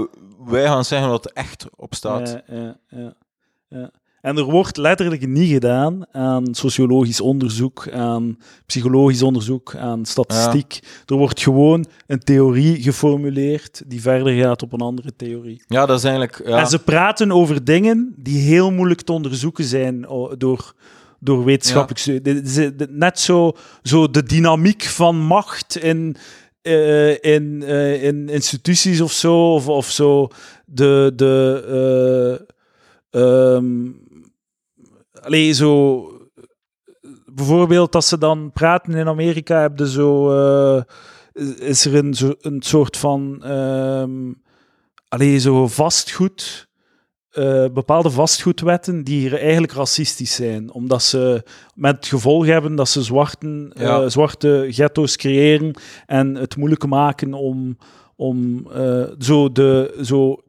[0.46, 2.42] wij gaan zeggen wat er echt op staat.
[2.48, 3.12] Ja, ja, ja,
[3.68, 3.90] ja.
[4.26, 10.80] En er wordt letterlijk niet gedaan aan sociologisch onderzoek, aan psychologisch onderzoek, aan statistiek.
[11.04, 15.62] Er wordt gewoon een theorie geformuleerd die verder gaat op een andere theorie.
[15.66, 16.42] Ja, dat is eigenlijk...
[16.46, 16.58] Ja.
[16.58, 20.06] En ze praten over dingen die heel moeilijk te onderzoeken zijn
[20.38, 20.74] door,
[21.20, 23.52] door wetenschappelijk Net zo,
[23.82, 26.16] zo de dynamiek van macht in,
[26.62, 30.28] eh, in, eh, in instituties of zo, of, of zo
[30.64, 31.12] de...
[31.16, 32.46] de
[33.10, 34.04] eh, ehm,
[35.26, 36.10] allee, zo...
[37.26, 40.30] Bijvoorbeeld, als ze dan praten in Amerika, hebben zo...
[40.30, 40.82] eh,
[41.58, 43.42] is er een, zo, een soort van...
[45.08, 46.68] allee, zo vastgoed...
[47.36, 51.42] eh, bepaalde vastgoedwetten die hier eigenlijk racistisch zijn, omdat ze
[51.74, 55.74] met gevolg hebben dat ze zwarten, eh, zwarte ghetto's creëren
[56.06, 57.78] en het moeilijk maken om,
[58.16, 58.68] om
[59.18, 60.40] zo, de, zo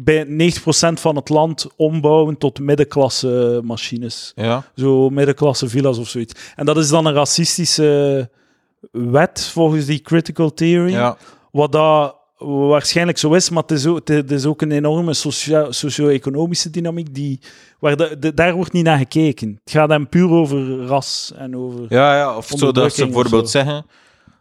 [0.00, 0.60] bij 90%
[1.00, 4.32] van het land ombouwen tot middenklasse machines.
[4.34, 4.64] ja.
[4.76, 6.52] Zo middenklasse villa's of zoiets.
[6.56, 8.30] En dat is dan een racistische
[8.92, 10.92] wet volgens die critical theory.
[10.92, 11.16] ja.
[11.52, 15.14] Wat dat waarschijnlijk zo is, maar het is ook, het is ook een enorme
[15.70, 17.40] socio-economische dynamiek die,
[17.78, 19.60] waar de, de- daar wordt niet naar gekeken.
[19.64, 21.86] Het gaat dan puur over ras en over...
[21.88, 23.86] Ja, ja, of zo dat ze bijvoorbeeld zeggen...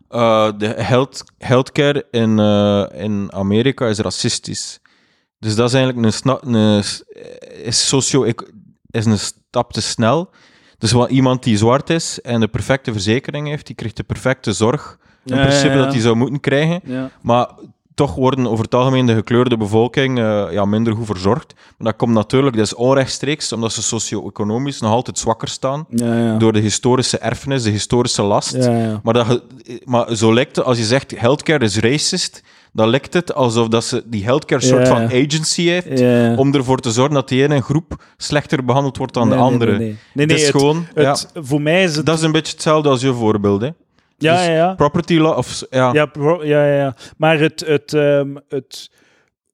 [0.10, 4.80] eh, de health, healthcare in, eh, in Amerika is racistisch.
[5.40, 6.84] Dus dat is eigenlijk een, een,
[7.64, 8.24] is socio
[8.92, 10.30] is een stap te snel.
[10.78, 14.54] Dus wat iemand die zwart is en de perfecte verzekering heeft, die krijgt de perfecte
[14.54, 14.98] zorg.
[15.26, 15.84] In Ja, principe ja, ja.
[15.84, 16.82] dat hij zou moeten krijgen.
[17.22, 17.50] Maar
[17.96, 21.54] toch worden over het algemeen de gekleurde bevolking eh, ja, minder goed verzorgd.
[21.56, 25.86] Maar dat komt natuurlijk, dat is onrechtstreeks, omdat ze socio-economisch nog altijd zwakker staan.
[25.90, 26.38] Ja, ja.
[26.38, 28.58] Door de historische erfenis, de historische last.
[29.04, 29.42] Maar, dat,
[29.84, 32.42] maar zo lijkt het, als je zegt healthcare is racist,
[32.76, 34.94] dan lijkt het alsof dat ze die healthcare soort ja.
[34.94, 39.14] van agency heeft Ja, om ervoor te zorgen dat die ene groep slechter behandeld wordt
[39.14, 39.78] dan Nee, de andere.
[39.78, 40.26] Nee, nee.
[40.26, 42.06] nee, is het- gewoon, het- Voor mij is het...
[42.06, 43.62] dat is een beetje hetzelfde als je voorbeeld.
[43.62, 43.68] Hè.
[43.68, 43.74] ja,
[44.36, 44.74] dus ja, ja.
[44.74, 46.96] Property law, of ja, Ja, pro- ja, ja, ja.
[47.18, 48.92] Maar het, het, ehm, het,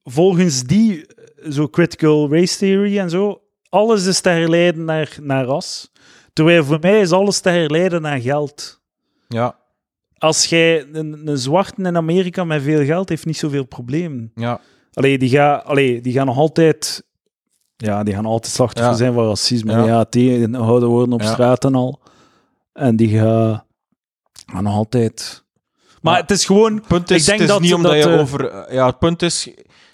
[0.03, 5.45] volgens die eh, zo critical race theory en zo, alles is te herleiden naar, naar
[5.45, 5.91] ras.
[6.33, 8.81] Terwijl voor mij is alles te herleiden naar geld.
[9.27, 9.59] ja,
[10.21, 14.31] Als jij een, een zwarte in Amerika met veel geld heeft niet zoveel problemen.
[14.35, 14.59] ja,
[14.93, 17.03] Allee, die, gaan, allee, die gaan nog altijd...
[17.77, 18.97] Ja, die gaan altijd slachtoffer Ja.
[18.97, 19.71] zijn van racisme.
[19.71, 19.85] Ja.
[19.85, 21.31] Ja, die houden worden op Ja.
[21.31, 22.01] straat en al.
[22.73, 23.63] En die gaan,
[24.45, 25.43] gaan nog altijd...
[26.01, 26.81] Maar het is gewoon...
[26.87, 28.73] Punt is, Ik denk het is dat- niet omdat dat, je eh, over...
[28.73, 29.43] Ja, het punt is...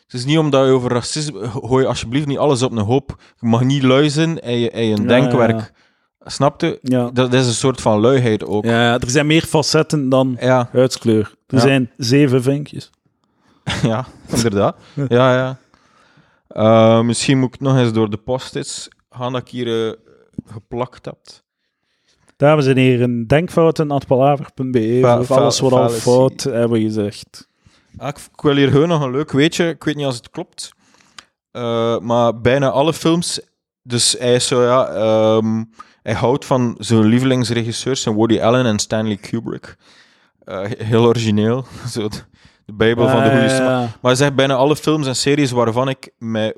[0.03, 1.47] Het is niet omdat je over racisme...
[1.49, 3.21] Gooi alsjeblieft niet alles op een hoop.
[3.39, 5.71] Je mag niet lui zijn en je, en je denkwerk.
[6.27, 6.79] Ja, Snapte?
[6.81, 7.09] Ja.
[7.13, 8.65] Dat is een soort van luiheid ook.
[8.65, 8.71] Ja.
[8.83, 11.35] Ja, er zijn meer facetten dan Ja, huidskleur.
[11.47, 11.59] Er Ja.
[11.61, 12.89] zijn zeven vinkjes.
[14.35, 14.77] inderdaad.
[15.07, 15.57] Ja, ja.
[16.47, 19.93] Eh, misschien moet ik nog eens door de post-its gaan dat ik hier eh,
[20.45, 21.17] geplakt heb.
[22.37, 27.47] Dames en heren, denkfouten.palaver.be fa- alles wat al fout hebben gezegd.
[27.97, 29.67] Ah, ik, ik wil hier gewoon nog een leuk weetje.
[29.69, 30.71] Ik weet niet als het klopt.
[31.51, 33.39] Eh, maar bijna alle films...
[33.81, 34.87] Dus hij is zo, ja...
[34.87, 35.63] ehm,
[36.07, 39.75] hij houdt van zijn lievelingsregisseurs, zijn Woody Allen en Stanley Kubrick.
[40.43, 41.65] Eh, heel origineel.
[41.93, 42.17] Zo de,
[42.65, 43.79] de bijbel van de goede Ah, ja.
[43.79, 46.55] Maar hij zegt bijna alle films en series waarvan ik mij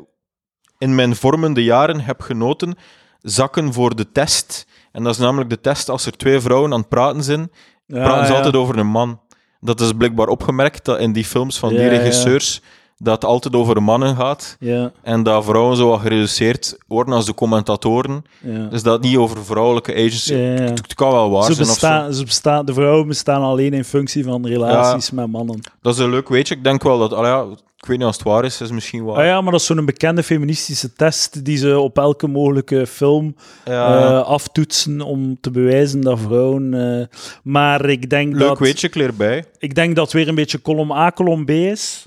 [0.78, 2.76] in mijn vormende jaren heb genoten,
[3.22, 4.68] zakken voor de test.
[4.91, 7.52] En dat is namelijk de test als er twee vrouwen aan het praten zijn,
[7.86, 9.22] Ja, praten ze altijd over een man.
[9.60, 12.62] Dat is blijkbaar opgemerkt dat in die films van die regisseurs
[13.00, 14.56] dat het altijd over mannen gaat.
[14.60, 18.24] Ja, En dat vrouwen zo wat gereduceerd worden als de commentatoren.
[18.39, 18.66] ja.
[18.66, 20.34] Dus dat niet over vrouwelijke agency...
[20.34, 20.39] Ja.
[20.39, 21.80] Het, kan wel waar Ze zijn of zo.
[21.80, 25.60] bestaan, ze bestaan, de vrouwen bestaan alleen in functie van relaties met mannen.
[25.82, 26.56] Dat is een leuk weetje.
[26.56, 27.12] Ik denk wel dat...
[27.12, 27.45] ja,
[27.78, 29.18] ik weet niet als het waar is, is misschien waar.
[29.18, 33.36] Ah ja, maar dat is zo'n bekende feministische test die ze op elke mogelijke film
[33.64, 36.74] eh, aftoetsen om te bewijzen dat vrouwen...
[36.74, 37.06] eh,
[37.43, 38.60] maar ik denk Leuk dat...
[38.60, 39.43] weetje, ik leer bij.
[39.58, 42.06] ik denk dat het weer een beetje kolom A, kolom B is.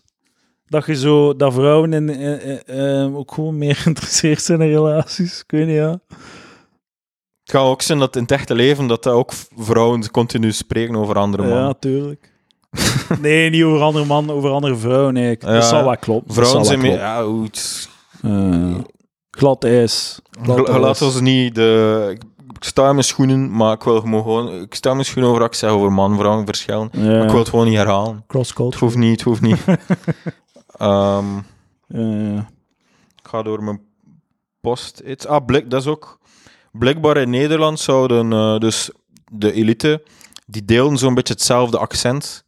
[0.72, 4.68] Dat je zo, dat vrouwen in, eh, eh, eh, ook gewoon meer geïnteresseerd zijn in
[4.68, 5.40] relaties.
[5.40, 6.00] Ik weet niet, ja.
[7.42, 11.18] Het kan ook zijn dat in het echte leven dat, ook vrouwen continu spreken over
[11.18, 11.62] andere mannen.
[11.62, 12.32] Ja, tuurlijk.
[13.20, 15.42] nee, niet over andere mannen, over andere vrouwen eigenlijk.
[15.42, 16.34] Ja, dat zal wel kloppen.
[16.34, 16.98] Vrouwen zijn meer...
[16.98, 17.88] Ja, goed.
[19.30, 20.20] glad ijs.
[20.64, 22.16] Laat ons niet de...
[22.58, 24.60] Ik sta in mijn schoenen, maar ik wil gewoon...
[24.60, 26.88] Ik sta in mijn schoenen over wat ik zeg over man-vrouw verschillen.
[26.92, 27.02] Ja.
[27.02, 28.14] Maar ik wil het gewoon niet herhalen.
[28.14, 28.84] Het Cross-culture.
[28.84, 29.64] hoeft niet, het hoeft niet.
[30.82, 31.36] Ehm,
[33.16, 33.80] ik ga door mijn
[34.60, 35.02] post.
[35.06, 35.26] Iets.
[35.26, 36.20] Ah, blik, dat is ook...
[36.72, 38.90] Blijkbaar in Nederland zouden eh, dus
[39.32, 40.02] de elite,
[40.46, 42.44] die delen zo'n beetje hetzelfde accent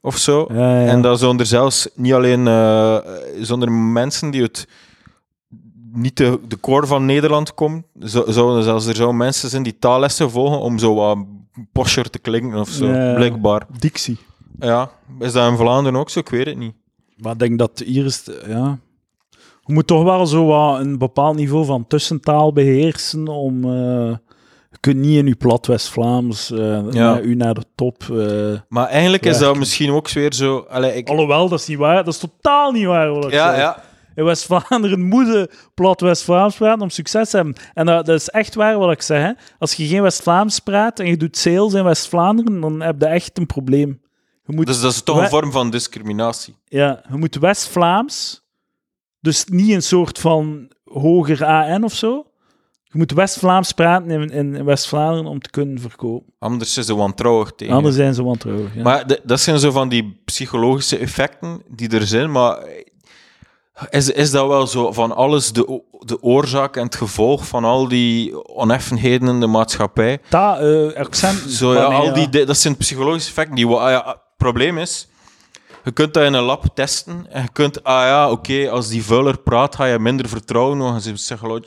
[0.00, 0.46] of zo.
[0.48, 0.86] Ja, ja.
[0.86, 2.98] En dat zouden er zelfs niet alleen eh,
[3.40, 4.68] zonder mensen die het
[5.92, 9.78] niet de, de core van Nederland komen, zo, zouden zelfs er zouden mensen zijn die
[9.78, 11.18] taallessen volgen om zo wat
[11.72, 12.86] posher te klinken of zo.
[12.86, 13.14] Ja.
[13.14, 13.66] Blijkbaar.
[13.78, 14.18] Dictie.
[14.58, 16.18] Ja, is dat in Vlaanderen ook zo?
[16.18, 16.74] Ik weet het niet.
[17.18, 18.24] Maar ik denk dat hier is...
[18.46, 18.78] Ja...
[19.64, 23.64] Je moet toch wel zo wat een bepaald niveau van tussentaal beheersen om...
[23.64, 24.16] eh,
[24.70, 27.14] je kunt niet in je plat West-Vlaams eh Ja.
[27.14, 28.02] met u naar de top...
[28.10, 28.60] eh.
[28.68, 30.58] Maar eigenlijk is dat misschien ook weer zo...
[30.68, 32.04] Allee, ik, Alhoewel, dat is niet waar.
[32.04, 33.58] Dat is totaal niet waar, ik ja, zeg.
[33.58, 33.82] ja.
[34.14, 37.54] In West-Vlaanderen moet je plat West-Vlaams praten om succes te hebben.
[37.74, 39.22] En dat, dat is echt waar wat ik zeg.
[39.22, 39.32] Hè.
[39.58, 43.38] Als je geen West-Vlaams praat en je doet sales in West-Vlaanderen, dan heb je echt
[43.38, 44.00] een probleem.
[44.48, 46.56] Je moet, Dus dat is toch een vorm van discriminatie.
[46.64, 48.42] ja, je moet West-Vlaams,
[49.20, 52.26] dus niet een soort van hoger AN of zo.
[52.82, 56.32] Je moet West-Vlaams praten in, in West-Vlaanderen om te kunnen verkopen.
[56.38, 57.74] Anders is ze wantrouwig tegen.
[57.74, 58.74] Anders zijn ze wantrouwig.
[58.74, 58.82] Ja.
[58.82, 62.58] Maar de- dat zijn zo van die psychologische effecten die er zijn, maar
[63.90, 67.88] is, is dat wel zo van alles de, de oorzaak en het gevolg van al
[67.88, 70.18] die oneffenheden in de maatschappij?
[70.28, 71.38] Ta, eh, accent.
[71.50, 73.54] Zo, ja, al die, dat zijn psychologische effecten.
[73.54, 75.08] Die, ja, probleem is,
[75.84, 79.04] je kunt dat in een lab testen en je kunt, ah ja, oké, als die
[79.04, 81.60] vuiler praat, ga je minder vertrouwen, want je psycholo-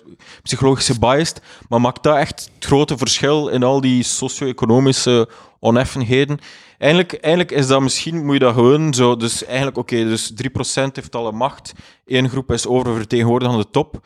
[0.43, 1.41] psychologische biased.
[1.69, 6.39] Maar maakt dat echt het grote verschil in al die socio-economische oneffenheden?
[6.77, 10.95] Eigenlijk, eigenlijk is dat misschien, moet je dat gewoon zo, dus eigenlijk, oké, dus 3%
[10.95, 11.73] heeft alle macht,
[12.05, 13.99] één groep is oververtegenwoordigd aan de top.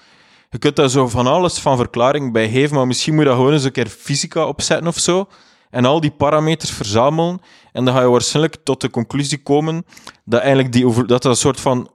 [0.49, 3.37] Je kunt daar zo van alles van verklaring bij geven, maar misschien moet je dat
[3.37, 5.27] gewoon eens een keer fysica opzetten of zo.
[5.75, 7.39] En al die parameters verzamelen.
[7.71, 9.85] En dan ga je waarschijnlijk tot de conclusie komen
[10.25, 11.91] dat eigenlijk die over, dat, dat een soort van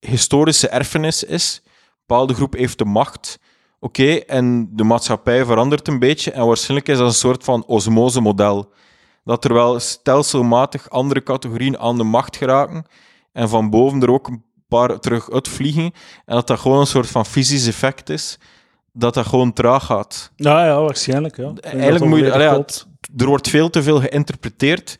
[0.00, 1.62] historische erfenis is.
[1.64, 1.70] Een
[2.06, 3.38] bepaalde groep heeft de macht.
[3.80, 6.30] Oké, en de maatschappij verandert een beetje.
[6.30, 8.72] En waarschijnlijk is dat een soort van osmose-model.
[9.24, 12.84] Dat er wel stelselmatig andere categorieën aan de macht geraken.
[13.32, 15.84] En van boven er ook een paar terug uitvliegen.
[16.24, 18.38] En dat dat gewoon een soort van fysisch effect is.
[18.92, 20.32] Dat dat gewoon traag gaat.
[20.36, 21.36] Ja, ja, waarschijnlijk.
[21.36, 21.52] Ja.
[21.60, 22.64] Eigenlijk moet je- allee, ja.
[23.16, 24.98] Er wordt veel te veel geïnterpreteerd,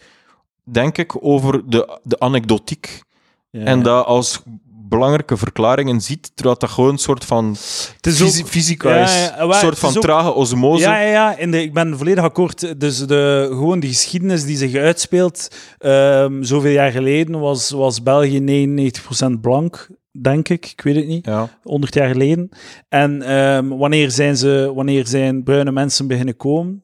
[0.65, 3.03] denk ik, over de, de anekdotiek.
[3.51, 4.43] Ja, En dat als
[4.89, 7.49] belangrijke verklaringen ziet, terwijl dat gewoon een soort van
[7.97, 9.13] Het is fysi- ook- fysica Ja, is.
[9.15, 10.83] ja, een soort van ook- trage osmose.
[10.83, 11.39] Ja, ja, ja.
[11.39, 12.81] En de, ik ben volledig akkoord.
[12.81, 15.49] Dus de, gewoon de geschiedenis die zich uitspeelt,
[15.79, 20.67] ehm, zoveel jaar geleden was, was België 99% blank, denk ik.
[20.67, 21.27] Ik weet het niet.
[21.27, 21.49] Ja.
[21.63, 22.49] 100 jaar geleden.
[22.89, 26.83] En ehm, wanneer, zijn ze, wanneer zijn bruine mensen beginnen komen?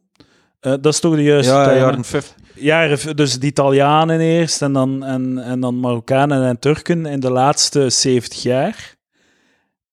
[0.65, 1.77] Eh, dat is toch de juiste Ja, hè?
[1.77, 2.35] jaren 50.
[2.55, 7.31] jaren, dus de Italianen eerst en dan, en, en dan Marokkanen en Turken in de
[7.31, 8.95] laatste 70 jaar.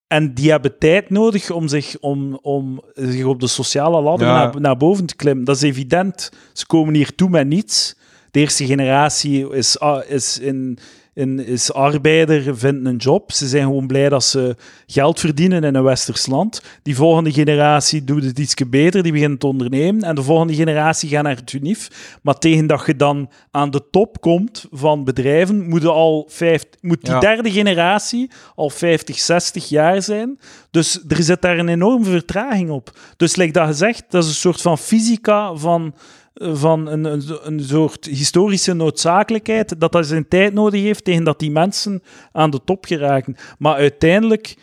[0.07, 4.33] En die hebben tijd nodig om zich, om, om zich op de sociale ladder Ja.
[4.33, 5.45] naar, naar boven te klimmen.
[5.45, 6.29] Dat is evident.
[6.53, 7.95] Ze komen hier toe met niets.
[8.31, 10.77] De eerste generatie is, a- is, in,
[11.13, 13.31] in, is arbeider, vindt een job.
[13.31, 14.55] Ze zijn gewoon blij dat ze
[14.85, 16.61] geld verdienen in een westers land.
[16.83, 20.03] Die volgende generatie doet het iets beter, die begint te ondernemen.
[20.03, 22.17] En de volgende generatie gaat naar het UNIF.
[22.21, 27.01] Maar tegen dat je dan aan de top komt van bedrijven, moet, al vijf, moet
[27.01, 27.19] die Ja.
[27.19, 30.39] derde generatie al 50, 60 jaar zijn.
[30.71, 32.99] Dus er zit daar een enorme vertraging op.
[33.17, 35.93] Dus, like dat gezegd, dat is een soort van fysica van,
[36.33, 41.39] van een, een, een soort historische noodzakelijkheid, dat dat zijn tijd nodig heeft tegen dat
[41.39, 43.35] die mensen aan de top geraken.
[43.57, 44.55] Maar uiteindelijk,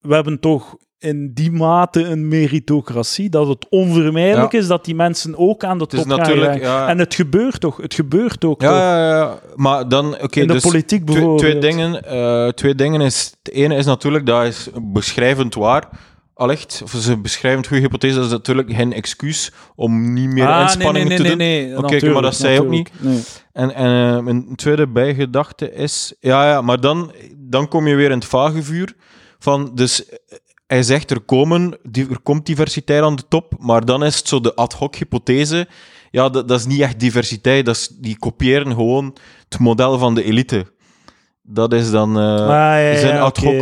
[0.00, 5.38] we hebben toch in die mate een meritocratie, dat het onvermijdelijk is dat die mensen
[5.38, 6.58] ook aan de top gaan.
[6.58, 8.68] Ja, En het gebeurt toch, het gebeurt ook toch.
[8.68, 9.38] ja, ja, ja.
[9.54, 10.14] Maar dan...
[10.22, 11.38] Oké, in de dus politiek bijvoorbeeld.
[11.38, 12.04] twee dingen.
[12.04, 13.34] eh, twee dingen is...
[13.42, 15.88] Het ene is natuurlijk, dat is beschrijvend waar.
[16.36, 20.46] Allicht, of is een beschrijvend goede hypothese, dat is natuurlijk geen excuus om niet meer
[20.46, 21.38] Ah, inspanningen nee, te nee, doen.
[21.38, 22.70] nee, nee, Oké, maar dat zei je ook.
[22.98, 23.22] Nee.
[23.52, 26.14] En, en eh, mijn tweede bijgedachte is...
[26.20, 28.94] Ja, ja, maar dan, dan kom je weer in het vage vuur
[29.38, 29.70] van...
[29.74, 30.16] Dus eh,
[30.66, 34.40] hij zegt, er, komen, er komt diversiteit aan de top, maar dan is het zo
[34.40, 35.68] de ad hoc hypothese...
[36.10, 39.16] Ja, dat, dat is niet echt diversiteit, dat is, die kopiëren gewoon
[39.48, 40.66] het model van de elite.
[41.46, 42.16] Dat is dan...
[42.18, 43.54] eh, Ah, ja, ja, zijn ad hoc.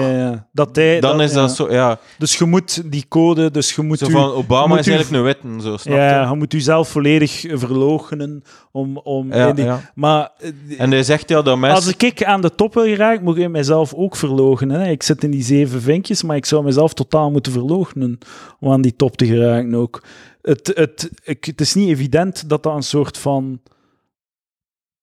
[0.52, 1.98] Dat hij, dan dat- is dat zo, ja.
[2.18, 5.20] Dus je moet die code, dus je moet Zo u- van, Obama is u- eigenlijk
[5.20, 6.00] een witte, zo, snap je?
[6.00, 9.70] ja, je moet jezelf volledig verloochenen om, om Ja, die-.
[9.94, 11.76] Maar eh, En hij zegt ja dat mensen...
[11.84, 14.80] als ik aan de top wil geraken, moet ik mezelf ook verloochenen.
[14.80, 14.90] Hè.
[14.90, 18.18] Ik zit in die zeven vinkjes, maar ik zou mezelf totaal moeten verloochenen
[18.60, 20.02] om aan die top te geraken ook.
[20.42, 23.60] Het, het, ik, het is niet evident dat dat een soort van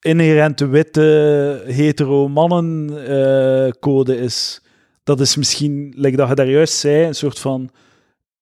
[0.02, 4.62] inherente witte hetero mannen eh, code is.
[5.04, 7.70] Dat is misschien, like dat je daar juist zei, een soort van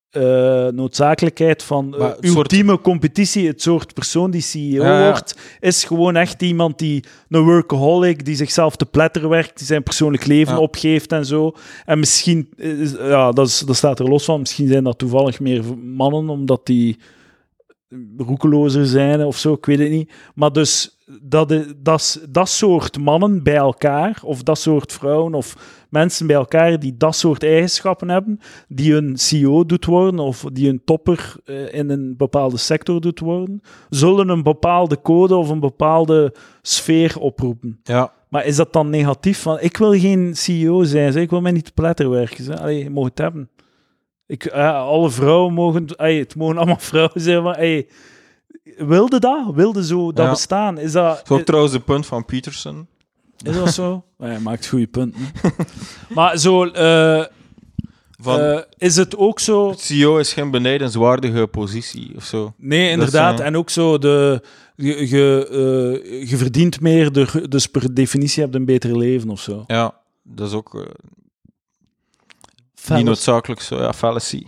[0.09, 3.47] eh, noodzakelijkheid van soort- ultieme competitie.
[3.47, 5.09] Het soort persoon die CEO Ja, ja.
[5.09, 9.83] wordt, is gewoon echt iemand die een workaholic, die zichzelf te pletter werkt, die zijn
[9.83, 10.59] persoonlijk leven Ja.
[10.59, 11.51] opgeeft en zo.
[11.85, 15.39] En misschien, is- ja, dat, is, dat staat er los van, misschien zijn dat toevallig
[15.39, 16.97] meer mannen, omdat die
[18.17, 20.11] roekelozer zijn of zo, ik weet het niet.
[20.35, 25.55] Maar dus dat, dat, dat soort mannen bij elkaar, of dat soort vrouwen, of
[25.89, 30.69] mensen bij elkaar die dat soort eigenschappen hebben, die een CEO doet worden, of die
[30.69, 35.59] een topper eh, in een bepaalde sector doet worden, zullen een bepaalde code of een
[35.59, 37.79] bepaalde sfeer oproepen.
[37.83, 39.41] Ja, Maar is dat dan negatief?
[39.41, 41.23] Van, ik wil geen CEO zijn, zeg.
[41.23, 42.59] ik wil mij niet te pletter werken.
[42.59, 43.49] Allee, je mag het hebben.
[44.25, 45.95] Ik, eh, alle vrouwen mogen...
[45.95, 47.57] Allee, het mogen allemaal vrouwen zijn, maar...
[48.87, 49.53] wilde dat?
[49.53, 50.31] Wilde zo dat Ja.
[50.31, 50.77] bestaan?
[50.77, 52.87] Is dat, dat is ook trouwens de punt van Peterson.
[53.45, 54.03] is dat zo?
[54.19, 55.21] Ja, je maakt goede punten.
[56.15, 56.65] maar zo...
[56.65, 57.25] eh,
[58.21, 59.73] Van, eh, is het ook zo...
[59.77, 62.53] CEO is geen benijdenswaardige positie of zo.
[62.57, 63.39] Nee, inderdaad.
[63.39, 64.41] eh, En ook zo de...
[64.75, 69.41] Je, je, je verdient meer, de- dus per definitie heb je een beter leven of
[69.41, 69.63] zo.
[69.67, 70.85] Ja, dat is ook
[72.89, 73.77] niet noodzakelijk zo.
[73.81, 74.43] Ja, fallacy.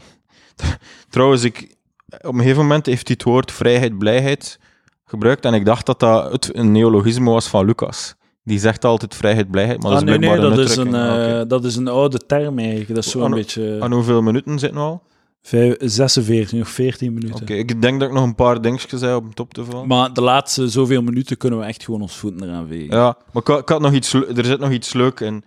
[1.10, 1.76] Trouwens, ik,
[2.22, 4.60] op een gegeven moment heeft hij het woord vrijheid, blijheid
[5.06, 8.16] gebruikt en ik dacht dat dat het, een neologisme was van Lucas.
[8.44, 10.96] Die zegt altijd vrijheid, blijheid, maar dat Ah, is nee, nee, blijkbaar dat is, een.
[10.96, 12.96] Ah, eh, dat is een oude term eigenlijk.
[12.96, 13.78] Dat is zo'n beetje...
[13.80, 15.04] Aan hoeveel minuten zitten we al?
[15.42, 17.42] Vijf, 46, nog 14 minuten.
[17.42, 19.88] Oké, ik denk dat ik nog een paar dingetjes zei op top te vallen.
[19.88, 22.96] Maar de laatste zoveel minuten kunnen we echt gewoon ons voeten eraan vegen.
[22.98, 25.44] Ja, maar ik, had- ik had nog iets, er zit nog iets leuk in.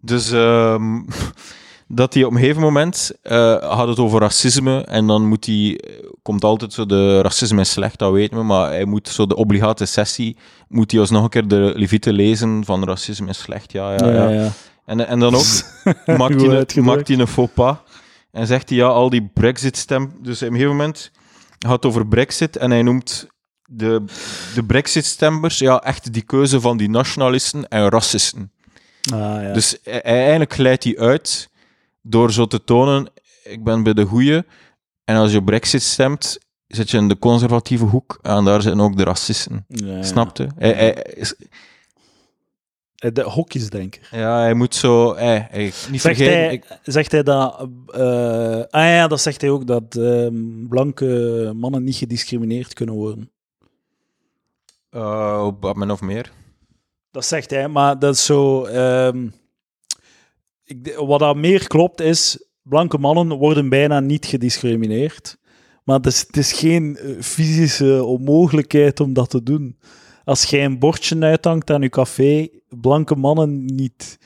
[0.00, 0.96] Dus ehm,
[1.88, 5.80] dat hij op een gegeven moment eh, had het over racisme en dan moet hij,
[6.22, 9.36] komt altijd zo de racisme is slecht, dat weten we, maar hij moet zo de
[9.36, 10.36] obligate sessie,
[10.68, 14.28] moet hij alsnog een keer de Levite lezen van racisme is slecht, ja, ja, ja.
[14.28, 14.50] ja.
[14.86, 15.44] En, en dan ook
[16.18, 17.76] maakt hij, een, maakt hij een faux pas
[18.36, 20.12] en zegt hij ja, al die Brexit-stem.
[20.22, 21.10] Dus op een gegeven moment
[21.58, 23.26] gaat het over Brexit en hij noemt
[23.64, 24.04] de,
[24.54, 28.52] de Brexit-stemmers ja, echt die keuze van die nationalisten en racisten.
[29.12, 29.52] Ah, ja.
[29.52, 31.50] Dus eigenlijk glijdt hij uit
[32.06, 33.08] door zo te tonen:
[33.44, 34.42] ik ben bij de goeie.
[35.04, 38.96] En als je Brexit stemt, zit je in de conservatieve hoek en daar zitten ook
[38.96, 39.64] de racisten.
[39.68, 40.02] Ja, ja.
[40.02, 40.48] Snapte?
[40.56, 41.34] Hij, hij, is-
[42.96, 44.08] Eh, De hokjesdenker.
[44.10, 45.14] ja, hij moet zo.
[45.14, 46.32] Hij, hij, niet Zegt vergeten.
[46.32, 47.68] hij, ik- zegt hij dat...
[47.86, 48.00] eh,
[48.70, 53.30] ah ja, dat zegt hij ook, dat ehm, blanke mannen niet gediscrimineerd kunnen worden.
[54.90, 56.32] eh, op min of meer.
[57.10, 58.64] Dat zegt hij, maar dat is zo...
[58.64, 59.28] ehm,
[60.66, 65.38] ik, wat dat meer klopt is, blanke mannen worden bijna niet gediscrimineerd.
[65.84, 69.78] Maar het is, het is geen eh, fysische onmogelijkheid om dat te doen.
[70.24, 74.18] Als jij een bordje uithangt aan je café, blanke mannen niet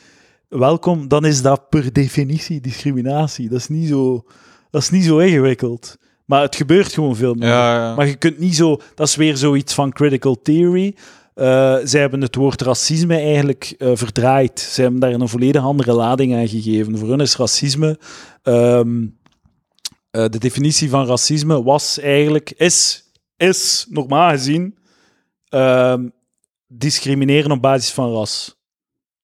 [0.49, 3.49] welkom, dan is dat per definitie discriminatie.
[3.49, 4.25] Dat is niet zo,
[4.71, 5.99] dat is niet zo ingewikkeld.
[6.25, 7.49] Maar het gebeurt gewoon veel meer.
[7.49, 7.95] Ja, ja.
[7.95, 8.81] Maar je kunt niet zo...
[8.95, 10.97] Dat is weer zoiets van critical theory.
[11.35, 14.61] Eh, zij hebben het woord racisme eigenlijk eh, verdraaid.
[14.61, 16.99] Ze hebben daar een volledig andere lading aan gegeven.
[16.99, 17.99] Voor hen is racisme...
[18.43, 19.07] ehm,
[20.11, 22.51] eh, de definitie van racisme was eigenlijk...
[22.51, 23.05] Is,
[23.37, 24.79] is normaal gezien...
[25.49, 26.09] ehm,
[26.67, 28.59] discrimineren op basis van ras.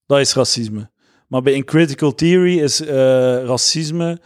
[0.06, 0.90] Dat is racisme.
[1.28, 4.20] Maar bij in critical theory is racisme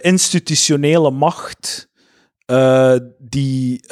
[0.00, 1.88] institutionele macht
[3.18, 3.88] die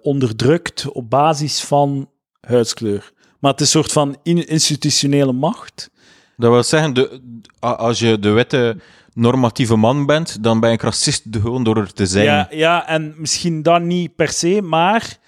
[0.00, 2.10] onderdrukt op basis van
[2.40, 3.12] huidskleur.
[3.38, 5.90] Maar het is een soort van in- institutionele macht.
[6.36, 7.20] Dat wil zeggen, de,
[7.58, 8.76] als je de witte
[9.14, 12.24] normatieve man bent, dan ben je racist gewoon door er te zijn.
[12.24, 15.18] Ja, ja, en misschien dat niet per se, maar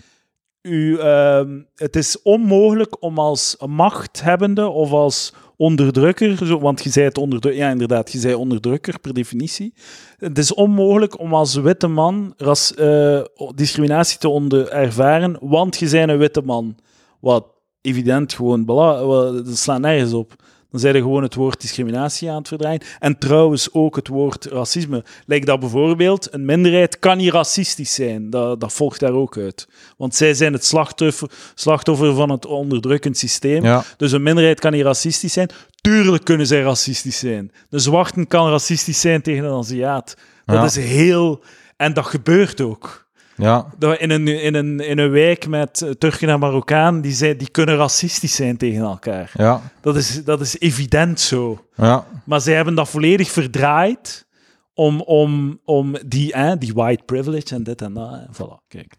[0.63, 7.05] u, ehm, het is onmogelijk om als machthebbende of als onderdrukker, zo, want je zei
[7.07, 9.75] het onderdrukker, ja inderdaad, je zei onderdrukker per definitie.
[10.19, 13.21] Het is onmogelijk om als witte man ras, eh,
[13.55, 16.77] discriminatie te onder ervaren, want je bent een witte man.
[17.21, 17.47] Wat
[17.81, 20.33] evident gewoon, bela- wat- dat slaat nergens op.
[20.71, 22.81] Dan zijn er gewoon het woord discriminatie aan het verdraaien.
[22.99, 25.05] En trouwens ook het woord racisme.
[25.27, 28.31] Lijkt dat bijvoorbeeld, een minderheid kan niet racistisch zijn.
[28.31, 29.68] Dat, dat volgt daar ook uit.
[29.97, 33.64] Want zij zijn het slachtoffer, slachtoffer van het onderdrukkend systeem.
[33.64, 33.85] Ja.
[33.97, 35.51] Dus een minderheid kan niet racistisch zijn.
[35.81, 37.53] Tuurlijk kunnen zij racistisch zijn.
[37.68, 40.16] De zwarte kan racistisch zijn tegen een Aziat.
[40.45, 40.64] Dat Ja.
[40.64, 41.41] is heel...
[41.77, 43.09] En dat gebeurt ook.
[43.41, 43.66] Ja,
[43.99, 47.51] in een, in een, in een wijk met eh, Turken en Marokkaan, die, zijn, die
[47.51, 49.30] kunnen racistisch zijn tegen elkaar.
[49.34, 51.64] ja, Dat is, dat is evident zo.
[51.76, 52.05] ja.
[52.24, 54.26] Maar zij hebben dat volledig verdraaid
[54.74, 58.12] om, om, om die, hè, die white privilege en dit en dat.
[58.12, 58.95] En voilà, kijk.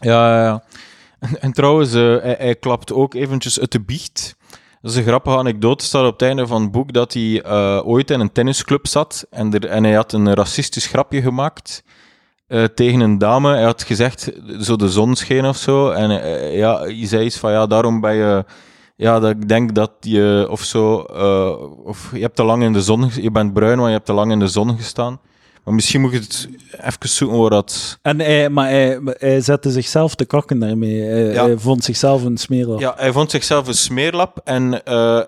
[0.00, 0.62] Ja, ja, ja.
[1.18, 4.36] En, en trouwens, eh, hij, hij klapt ook eventjes uit de biecht.
[4.80, 5.84] Dat is een grappige anekdote.
[5.84, 9.26] staat op het einde van het boek dat hij eh, ooit in een tennisclub zat
[9.30, 11.82] en, er, en hij had een racistisch grapje gemaakt
[12.46, 13.54] eh, tegen een dame.
[13.54, 15.90] Hij had gezegd, zo de zon scheen of zo.
[15.90, 18.44] En eh, ja, hij zei iets van, ja, daarom ben je...
[18.96, 22.72] Ja, dat ik denk dat je, of zo, eh, of je hebt te lang in
[22.72, 25.20] de zon, je bent bruin, maar je hebt te lang in de zon gestaan.
[25.64, 26.48] Maar misschien moet je het
[26.80, 27.98] even zoeken waar dat...
[28.02, 31.00] En hij, maar hij, hij zette zichzelf te kakken daarmee.
[31.00, 31.44] Hij, Ja.
[31.44, 32.80] hij vond zichzelf een smeerlap.
[32.80, 34.84] Ja, hij vond zichzelf een smeerlap en,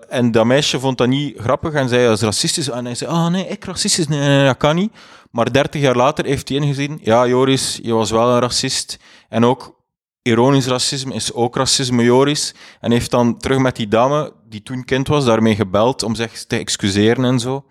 [0.09, 2.69] en dat meisje vond dat niet grappig en zei dat is racistisch.
[2.69, 4.91] En hij zei, ah nee, ik racistisch, nee, nee, nee, dat kan niet.
[5.31, 8.97] Maar dertig jaar later heeft hij ingezien, ja Joris, je was wel een racist.
[9.29, 9.75] En ook
[10.21, 12.53] ironisch racisme is ook racisme, Joris.
[12.79, 16.45] En heeft dan terug met die dame, die toen kind was, daarmee gebeld om zich
[16.45, 17.63] te excuseren en zo.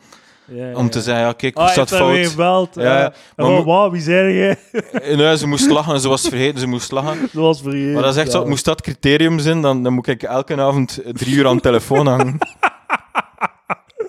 [0.51, 2.27] Ja, ja, Om te zeggen, ja kijk, Ah, hoe hij staat fout?
[2.27, 2.75] gebeld.
[2.75, 3.13] Ja, Ja, ja.
[3.37, 4.57] Maar wauw, wie zei?
[4.93, 7.19] En ja, ze moest lachen, ze was vergeten, ze moest lachen.
[7.33, 7.93] Dat was vergeten.
[7.93, 11.01] Maar dat is echt zo, moest dat criterium zijn, dan, dan moet ik elke avond
[11.13, 12.39] drie uur aan de telefoon hangen.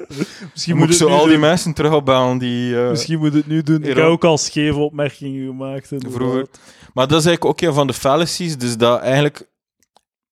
[0.53, 2.82] Misschien moet ik het zo nu al die mensen terug opbellen die...
[2.82, 3.84] eh, Misschien moet het nu doen.
[3.84, 5.91] Ik heb ook al scheve opmerkingen gemaakt.
[5.91, 6.18] inderdaad.
[6.18, 6.47] Vroeger.
[6.93, 8.57] Maar dat is eigenlijk ook een van de fallacies.
[8.57, 9.47] Dus dat eigenlijk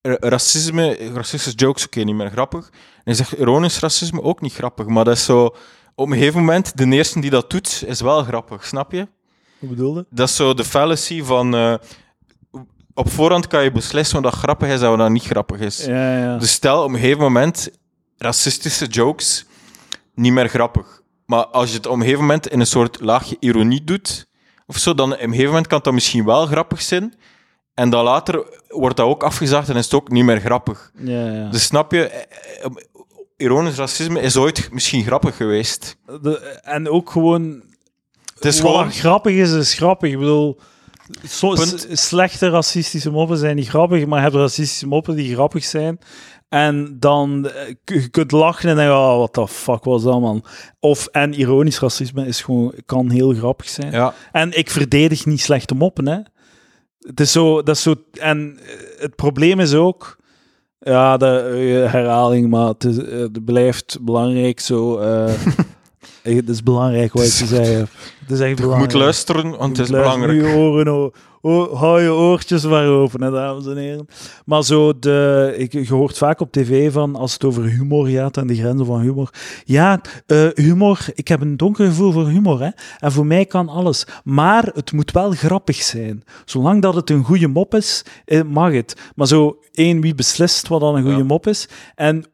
[0.01, 2.69] ra- racisme, racistische jokes, oké, niet meer grappig.
[3.03, 4.85] En zegt ironisch racisme ook niet grappig.
[4.85, 5.55] Maar dat is zo...
[5.95, 9.07] Op een gegeven moment, de eerste die dat doet, is wel grappig, snap je?
[9.59, 10.05] Wat bedoelde?
[10.09, 11.55] Dat is zo de fallacy van...
[11.55, 11.73] eh,
[12.93, 15.85] op voorhand kan je beslissen wat dat grappig is en wat dat niet grappig is.
[15.85, 16.37] Ja, ja.
[16.37, 17.69] Dus stel op een gegeven moment
[18.17, 19.45] racistische jokes
[20.17, 21.01] niet meer grappig.
[21.25, 24.27] Maar als je het op een gegeven moment in een soort laagje ironie doet,
[24.67, 27.13] of zo, dan op een gegeven moment kan dat misschien wel grappig zijn.
[27.73, 30.91] En dan later wordt dat ook afgezaagd en is het ook niet meer grappig.
[30.97, 31.49] ja, ja.
[31.49, 32.69] Dus snap je, eh,
[33.37, 35.97] ironisch racisme is ooit misschien grappig geweest.
[36.21, 37.61] De- en ook gewoon...
[38.35, 38.91] Het is gewoon...
[38.91, 40.11] grappig is, is grappig.
[40.11, 40.59] Ik bedoel...
[41.29, 41.85] Zo, Punt.
[41.89, 45.99] s- slechte racistische moppen zijn niet grappig, maar je hebt racistische moppen die grappig zijn.
[46.49, 50.43] En dan eh, je kunt lachen en denken, oh, what the fuck was dat, man?
[50.79, 53.91] Of, en ironisch racisme is gewoon, kan heel grappig zijn.
[53.91, 56.17] Ja, En ik verdedig niet slechte moppen, hè.
[56.99, 57.95] Het is zo, dat is zo...
[58.11, 60.17] En eh, het probleem is ook...
[60.79, 61.25] Ja, de
[61.85, 64.97] eh, herhaling, maar het, is, het blijft belangrijk zo...
[64.97, 65.33] eh,
[66.35, 67.91] het is belangrijk wat je te zeggen hebt.
[68.19, 68.91] Het is echt je belangrijk.
[68.93, 70.41] moet luisteren, want het is belangrijk.
[70.41, 71.11] Je oren, o- o-
[71.55, 74.07] hou je oortjes maar open, hè, dames en heren.
[74.45, 78.37] Maar zo, de, ik, je hoort vaak op tv van, als het over humor gaat
[78.37, 79.29] en de grenzen van humor.
[79.65, 82.69] Ja, eh, humor, ik heb een donker gevoel voor humor, hè.
[82.99, 84.07] En voor mij kan alles.
[84.23, 86.23] Maar het moet wel grappig zijn.
[86.45, 88.95] Zolang dat het een goede mop is, eh, mag het.
[89.15, 91.23] Maar zo, één, wie beslist wat dan een goede Ja.
[91.23, 91.69] mop is?
[91.95, 92.25] En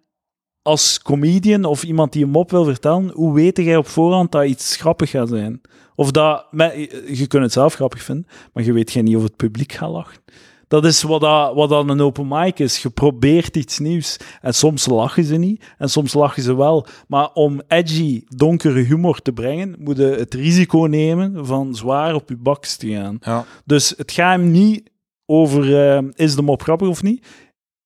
[0.64, 4.46] als comedian of iemand die een mop wil vertellen, hoe weet jij op voorhand dat
[4.46, 5.62] iets grappig gaat zijn?
[5.96, 6.74] Of dat, met,
[7.08, 9.90] je kunt het zelf grappig vinden, maar je weet geen niet of het publiek gaat
[9.90, 10.22] lachen.
[10.68, 12.82] Dat is wat, dat, wat dan een open mic is.
[12.82, 14.18] Je probeert iets nieuws.
[14.42, 16.86] En soms lachen ze niet, en soms lachen ze wel.
[17.08, 22.30] Maar om edgy, donkere humor te brengen, moet je het risico nemen van zwaar op
[22.30, 23.18] je baks te gaan.
[23.22, 23.46] Ja.
[23.66, 24.92] Dus het gaat hem niet
[25.26, 27.28] over eh, is de mop grappig of niet.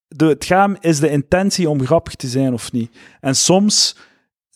[0.07, 2.97] De, het gaat is de intentie om grappig te zijn of niet.
[3.19, 3.95] En soms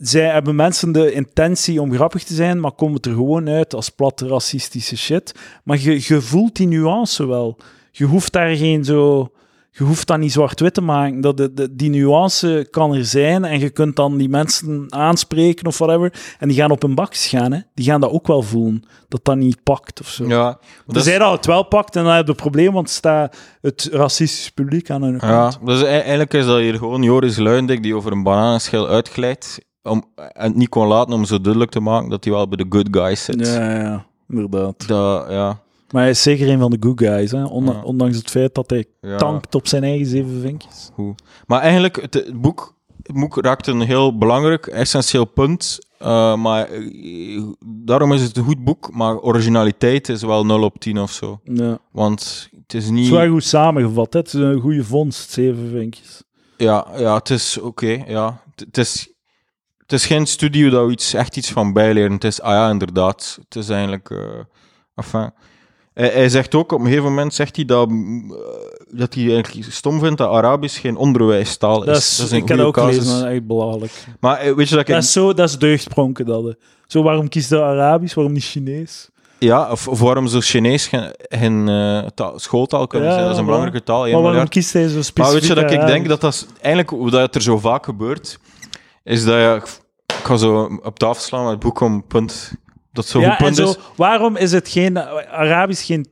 [0.02, 3.74] zij hebben mensen de intentie om grappig te zijn, maar komen het er gewoon uit
[3.74, 5.36] als platte racistische shit.
[5.64, 7.58] Maar je, je voelt die nuance wel.
[7.92, 9.32] Je hoeft daar geen zo...
[9.74, 11.22] Je hoeft dat niet zwart-wit te maken.
[11.22, 15.66] Dat de, de- die nuance kan er zijn en je kunt dan die mensen aanspreken
[15.68, 16.14] of whatever.
[16.40, 17.52] En die gaan op hun bak gaan.
[17.52, 17.60] Hè.
[17.74, 18.84] Die gaan dat ook wel voelen.
[19.08, 20.28] Dat dat niet pakt of zo.
[20.28, 20.58] Ja,
[20.88, 23.90] is- Tenzij dat het wel pakt en dan heb je een probleem, want staat het
[23.92, 25.60] racistisch publiek aan hun Ja, kant.
[25.66, 30.04] dus e- eigenlijk is dat hier gewoon Joris Luindik die over een bananenschil uitglijdt om,
[30.16, 32.66] en het niet kon laten om zo duidelijk te maken dat hij wel bij de
[32.70, 33.48] good guys zit.
[33.48, 34.88] Ja, ja, inderdaad.
[34.88, 35.60] Dat, ja,
[35.92, 37.38] Maar hij is zeker een van de good guys, hè?
[37.40, 37.82] Ja.
[37.84, 40.90] ondanks het feit dat hij ja, tankt op zijn eigen zeven vinkjes.
[40.94, 41.22] goed.
[41.48, 45.80] Maar eigenlijk, het, het boek, het boek raakt een heel belangrijk, essentieel punt.
[45.98, 50.80] eh, maar eh, daarom is het een goed boek, maar originaliteit is wel 0 op
[50.80, 51.40] 10 of zo.
[51.44, 51.78] Ja.
[51.92, 53.06] Want het is Het niet...
[53.06, 54.20] is wel goed samengevat, hè?
[54.20, 56.24] Het is een goede vondst, zeven vinkjes.
[56.58, 58.42] Ja, ja, het is oké, ja.
[58.52, 59.14] Het het is,
[59.78, 62.12] het is geen studie dat we iets, echt iets van bijleren.
[62.12, 63.38] Het is, ah ja, inderdaad.
[63.44, 64.10] Het is eigenlijk...
[64.10, 64.18] eh
[64.96, 65.32] enfin,
[65.94, 67.96] hij, hij zegt ook, op een gegeven moment zegt hij dat, eh,
[68.90, 72.18] dat hij eigenlijk stom vindt dat Arabisch geen onderwijstaal is.
[72.18, 72.96] Dat is, een ik kan ook casus.
[72.98, 73.92] lezen, dat is echt belachelijk.
[74.20, 74.94] Maar eh, weet je dat ik...
[74.94, 76.56] Dat is, zo, dat is deugdpronken, dat.
[76.88, 79.10] Zo, waarom kiest je Arabisch, waarom niet Chinees?
[79.40, 83.26] Ja, of, of waarom zou Chinees geen, geen eh, taal- schooltaal kunnen Ja, zijn?
[83.26, 84.08] Dat is een maar- belangrijke taal.
[84.12, 86.46] Maar waarom kiest hij zo specifiek Maar weet je dat ik denk dat dat is,
[86.62, 88.40] eigenlijk dat er zo vaak gebeurt,
[89.04, 89.62] is dat je,
[90.08, 92.52] ik ga zo op tafel slaan met het boek om punt,
[92.92, 93.78] dat zo ja, en zo, is.
[93.96, 94.98] waarom is het geen
[95.30, 96.08] Arabisch geen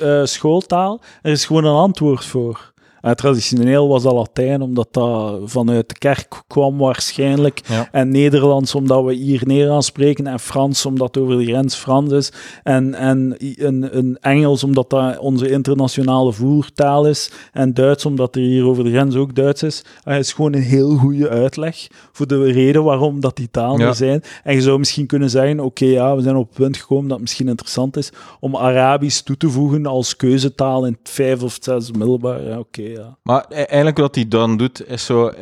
[0.00, 1.00] eh, schooltaal?
[1.22, 2.72] Er is gewoon een antwoord voor.
[3.04, 7.60] Eh, traditioneel was dat Latijn, omdat dat vanuit de kerk kwam waarschijnlijk.
[7.68, 7.88] Ja.
[7.92, 10.26] En Nederlands, omdat we hier Nederlands spreken.
[10.26, 12.32] En Frans, omdat over de grens Frans is.
[12.62, 17.30] En, en een, een Engels, omdat dat onze internationale voertaal is.
[17.52, 19.84] En Duits, omdat er hier over de grens ook Duits is.
[20.04, 23.80] Eh, Het is gewoon een heel goede uitleg voor de reden waarom dat die talen
[23.80, 23.86] Ja.
[23.86, 24.22] er zijn.
[24.44, 27.12] En je zou misschien kunnen zeggen, oké, ja, we zijn op het punt gekomen dat
[27.12, 31.54] het misschien interessant is om Arabisch toe te voegen als keuzetaal in het vijf of
[31.54, 32.42] het zes middelbaar.
[32.44, 33.16] Ja, oké, ja.
[33.22, 35.32] Maar e- eigenlijk wat hij dan doet, is zo,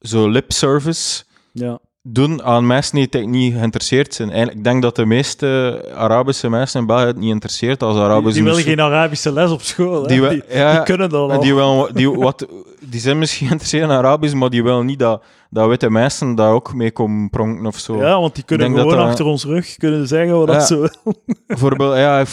[0.00, 1.22] zo lip service
[1.52, 1.78] ja.
[2.02, 4.28] doen aan mensen die het niet geïnteresseerd zijn.
[4.28, 8.02] Eigenlijk, ik denk dat de meeste Arabische mensen in België het niet interesseert als Die,
[8.04, 9.98] Arabisch die willen geen Arabische les op school.
[10.00, 11.40] Die Die, we- die, ja, kunnen dat al.
[11.40, 12.46] Die, wel, die, wat,
[12.80, 16.52] die zijn misschien geïnteresseerd in Arabisch, maar die willen niet dat, dat witte mensen daar
[16.52, 17.96] ook mee komen pronken of zo.
[17.96, 20.54] ja, want die kunnen dat gewoon dat- achter ons rug kunnen zeggen wat Ja.
[20.54, 20.86] dat zo
[21.46, 22.24] Bijvoorbeeld, ja,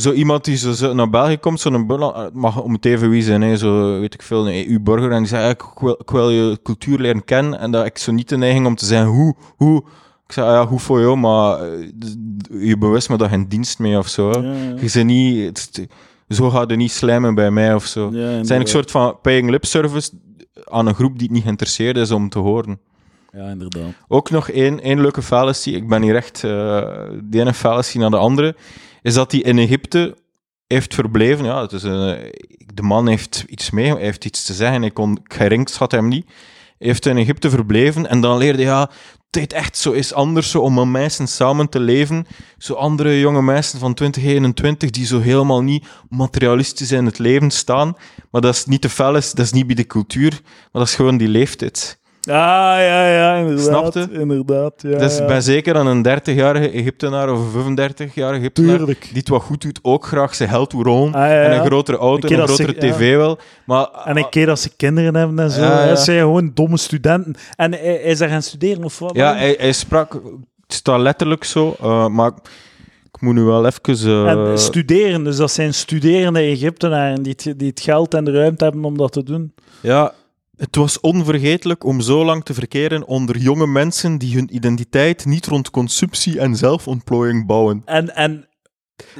[0.00, 3.10] zo iemand die zo, zo naar België komt, zo'n buitenland- het mag om het even
[3.10, 5.96] wie zijn, hè, zo weet ik veel, een EU-burger, en die zegt, ja, ik, wil,
[6.00, 8.84] ik wil je cultuur leren kennen, en dat ik zo niet de neiging om te
[8.84, 9.82] zeggen, hoe, hoe,
[10.26, 11.88] ik zeg, ja, hoe voor jou, maar eh,
[12.60, 14.30] je bewust me daar geen dienst mee of zo.
[14.30, 14.38] hè.
[14.38, 14.88] Ja, ja.
[14.92, 15.88] Je niet, het
[16.28, 18.00] zo gaat je niet slijmen bij mij of zo.
[18.00, 18.60] Ja, Het inderdaad.
[18.60, 20.10] een soort van paying lip service
[20.64, 22.80] aan een groep die het niet geïnteresseerd is om te horen.
[23.32, 23.90] Ja, inderdaad.
[24.08, 26.50] Ook nog één, één leuke fallacy, ik ben hier echt uh,
[27.24, 28.56] de ene fallacy naar de andere,
[29.02, 30.16] is dat hij in Egypte
[30.66, 31.44] heeft verbleven.
[31.44, 32.32] Ja, het is een,
[32.74, 35.18] de man heeft iets mee, hij heeft iets te zeggen, ik, kon,
[35.78, 36.26] had hem niet.
[36.78, 38.90] Hij heeft in Egypte verbleven en dan leerde hij, ja,
[39.30, 42.26] het echt zo is anders zo om met mensen samen te leven.
[42.58, 47.96] Zo andere jonge mensen van 2021 die zo helemaal niet materialistisch in het leven staan.
[48.30, 50.94] Maar dat is niet te fel, dat is niet bij de cultuur, maar dat is
[50.94, 51.97] gewoon die leeftijd.
[52.20, 53.64] Ah, ja, ja, inderdaad.
[53.64, 54.08] Snapte?
[54.12, 54.98] Inderdaad, ja.
[54.98, 55.26] Dus ja.
[55.26, 59.00] bij zeker aan een 30-jarige Egyptenaar of een 35-jarige Egyptenaar, Tuurlijk.
[59.08, 61.14] die het wat goed doet, ook graag zijn wil rollen.
[61.14, 61.42] Ah, ja.
[61.42, 63.38] En een grotere auto, en een dat ze- grotere tv wel.
[63.66, 65.60] Maar En een keer dat ze kinderen hebben en zo.
[65.60, 67.34] Hè, zijn gewoon domme studenten.
[67.56, 69.14] En hij, hij is daar gaan studeren of wat?
[69.14, 70.22] ja, hij, hij sprak, het
[70.74, 72.30] staat letterlijk zo, eh, maar
[73.12, 74.26] ik moet nu wel even...
[74.26, 78.32] eh, En studeren, dus dat zijn studerende Egyptenaren die het, die het geld en de
[78.32, 79.52] ruimte hebben om dat te doen.
[79.80, 80.12] Ja,
[80.58, 85.46] het was onvergetelijk om zo lang te verkeren onder jonge mensen die hun identiteit niet
[85.46, 87.82] rond consumptie en zelfontplooiing bouwen.
[87.84, 88.48] En, en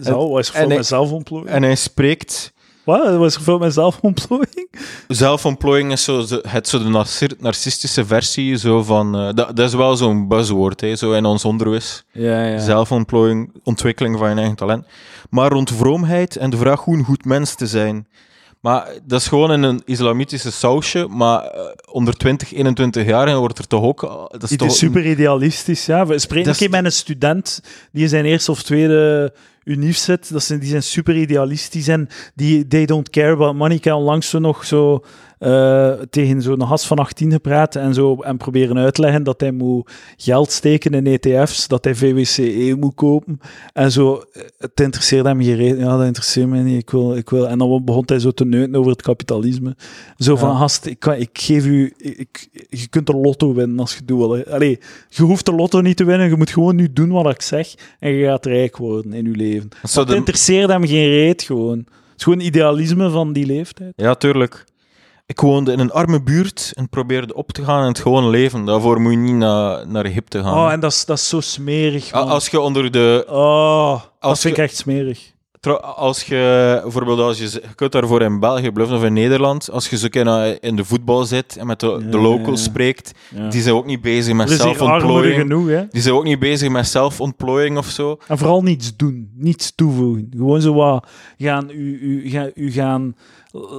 [0.02, 1.50] zo, was veel hij- met zelfontplooiing?
[1.54, 2.52] En hij spreekt...
[2.84, 3.16] Wat?
[3.16, 4.70] Was er veel met zelfontplooiing?
[5.08, 9.14] Zelfontplooiing is zo, het, zo de narci- narcistische versie zo van...
[9.16, 12.04] eh, dat, dat is wel zo'n buzzwoord, hè, zo in ons onderwijs.
[12.12, 12.58] Ja, ja.
[12.58, 14.86] Zelfontplooiing, ontwikkeling van je eigen talent.
[15.30, 18.06] Maar rond vroomheid en de vraag hoe een goed mens te zijn.
[18.60, 23.58] Maar dat is gewoon in een islamitische sausje, maar eh, onder 20, 21 jaar wordt
[23.58, 24.02] er toch ook...
[24.02, 26.06] eh, Dat is toch is super idealistisch, ja.
[26.06, 27.60] We spreken een keer met een student
[27.92, 29.32] die in zijn eerste of tweede
[29.64, 30.32] unief zit.
[30.32, 33.76] Dat zijn, die zijn super idealistisch en die they don't care about money.
[33.76, 35.04] Ik heb onlangs zo nog zo
[35.38, 39.90] eh, tegen zo'n gast van 18 gepraat en, zo, en proberen uitleggen dat hij moet
[40.16, 43.40] geld steken in ETF's, dat hij VWCE moet kopen.
[43.72, 45.78] En zo, eh, het interesseert hem geen reet.
[45.78, 46.80] Ja, dat interesseert mij niet.
[46.82, 47.48] Ik wil, ik wil.
[47.48, 49.76] En dan begon hij zo te neuten over het kapitalisme.
[50.16, 50.56] Zo van, Ja.
[50.56, 51.94] gast, ik, kan, ik geef u...
[51.98, 54.14] Ik, je kunt de lotto winnen als je
[54.44, 54.52] hè.
[54.54, 54.78] Allee,
[55.08, 56.28] je hoeft de lotto niet te winnen.
[56.28, 59.36] Je moet gewoon nu doen wat ik zeg en je gaat rijk worden in je
[59.36, 59.68] leven.
[59.82, 61.78] Dat Het de- interesseert hem geen reet gewoon.
[61.78, 63.92] Het is gewoon idealisme van die leeftijd.
[63.96, 64.64] Ja, tuurlijk.
[65.28, 68.64] Ik woonde in een arme buurt en probeerde op te gaan in het gewone leven.
[68.64, 70.64] Daarvoor moet je niet naar, naar Egypte gaan.
[70.64, 72.28] Oh, en dat is, dat is zo smerig, man.
[72.28, 73.24] Als je onder de...
[73.28, 75.32] Oh, dat Als vind ik echt smerig.
[75.76, 79.98] Als je bijvoorbeeld, als je, je kunt daarvoor in België of in Nederland, als je
[79.98, 83.48] zo naar- in de voetbal zit en met de, de locals spreekt, Ja.
[83.48, 85.40] die zijn ook niet bezig met zelfontplooiing.
[85.40, 85.86] genoeg, hè.
[85.90, 88.18] Die zijn ook niet bezig met zelfontplooiing of zo.
[88.28, 90.28] En vooral niets doen, niets toevoegen.
[90.36, 91.06] Gewoon zo wat
[91.38, 93.16] gaan, u, u, gaan, u gaan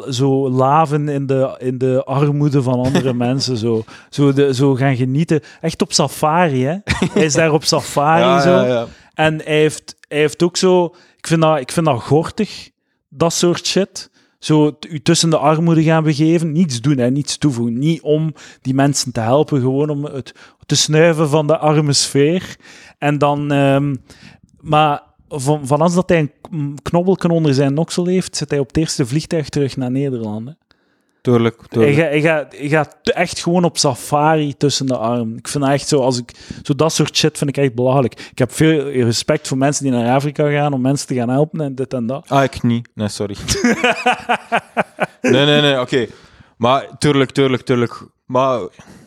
[0.10, 3.58] zo laven in de, in de armoede van andere mensen.
[3.58, 5.42] Zo, zo, de, zo gaan genieten.
[5.62, 6.76] Echt op safari, hè.
[7.14, 8.50] Hij is daar op safari ja, zo.
[8.66, 8.86] ja.
[9.14, 10.96] En hij heeft, hij heeft ook zo...
[11.20, 12.70] Ik vind, dat, ik vind dat gortig,
[13.10, 14.10] dat soort shit.
[14.40, 16.52] Zo u tussen de armoede gaan begeven.
[16.52, 17.80] Niets doen, hè, niets toevoegen.
[17.80, 20.34] Niet om die mensen te helpen, gewoon om het
[20.66, 22.56] te snuiven van de arme sfeer.
[22.98, 23.52] En dan...
[23.52, 23.96] ehm,
[24.60, 28.68] maar van, van als dat hij een knobbelken onder zijn noksel heeft, zit hij op
[28.68, 30.48] het eerste vliegtuig terug naar Nederland.
[30.48, 30.54] Hè.
[31.22, 31.96] Tuurlijk, tuurlijk.
[31.96, 35.38] gaat- hij, gaat, hij gaat echt gewoon op safari tussen de armen.
[35.38, 36.32] Ik vind echt zo, als ik,
[36.64, 38.20] zo dat soort shit vind ik echt belachelijk.
[38.32, 41.62] Ik heb veel respect voor mensen die naar Afrika gaan om mensen te gaan helpen
[41.62, 42.26] en dit en dat.
[42.30, 42.90] Ah, ik niet.
[42.94, 43.36] Nee, sorry.
[45.22, 46.08] nee, nee, nee, oké.
[46.58, 48.02] Maar tuurlijk, tuurlijk, tuurlijk.
[48.26, 48.60] Maar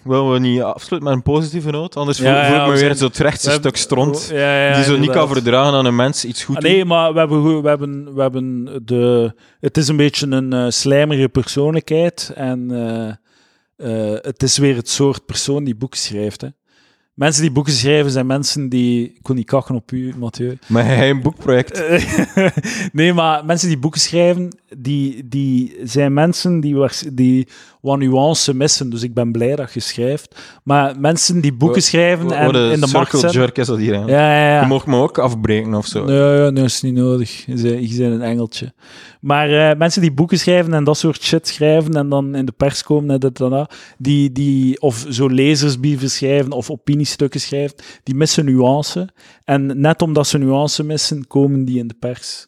[0.03, 1.96] willen we niet afsluiten met een positieve noot?
[1.96, 4.28] Anders voel, ja, voel ik me we weer zo het rechtste We stuk stront.
[4.32, 7.12] Ja, ja, die zo niet kan verdragen aan een mens iets goed Ah, nee, maar
[7.12, 9.34] we hebben, we hebben, we hebben de...
[9.61, 13.09] Het is een beetje een eh, slijmerige persoonlijkheid en eh,
[13.76, 16.40] eh, het is weer het soort persoon die boeken schrijft.
[16.40, 16.48] Hè.
[17.14, 19.09] Mensen die boeken schrijven zijn mensen die...
[19.14, 20.59] Ik wil niet kakken op u, Mathieu.
[20.66, 21.82] Maar hij een boekproject.
[22.92, 27.48] Nee, maar mensen die boeken schrijven, die, die zijn mensen die, die
[27.82, 28.90] wat nuance missen.
[28.90, 30.40] Dus ik ben blij dat je schrijft.
[30.64, 33.32] Maar mensen die boeken schrijven en in de zijn...
[33.32, 33.94] jerk is dat hier.
[33.94, 34.60] Ja, ja, ja.
[34.60, 36.04] Je mag me ook afbreken of zo.
[36.04, 37.46] Nee, ja, nee, is niet nodig.
[37.46, 38.72] Je bent- je bent een engeltje.
[39.20, 42.52] Maar eh, mensen die boeken schrijven en dat soort shit schrijven en dan in de
[42.52, 47.76] pers komen en dit en dat, die, die, of zo lezersbrieven schrijven of opiniestukken schrijven,
[48.02, 49.08] die missen nuance.
[49.44, 52.46] En net omdat ze nuance missen, komen die in de pers.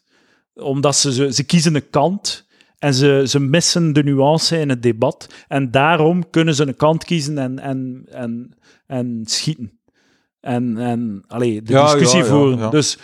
[0.53, 2.44] Omdat ze, ze, ze kiezen een kant
[2.85, 5.27] en ze, ze missen de nuance in het debat.
[5.47, 8.57] En daarom kunnen ze een kant kiezen en, en, en,
[8.87, 9.79] en schieten.
[10.41, 12.71] En, en allee, de Ja, discussie ja, voeren.
[12.71, 12.97] Dus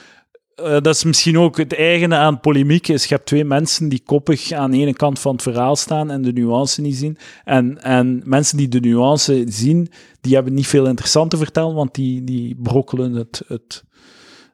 [0.55, 2.87] eh, dat is misschien ook het eigene aan polemiek.
[2.87, 6.11] Is je hebt twee mensen die koppig aan de ene kant van het verhaal staan
[6.11, 7.17] en de nuance niet zien.
[7.43, 9.89] En, en mensen die de nuance zien,
[10.21, 13.41] die hebben niet veel interessant te vertellen, want die, die brokkelen het.
[13.47, 13.83] het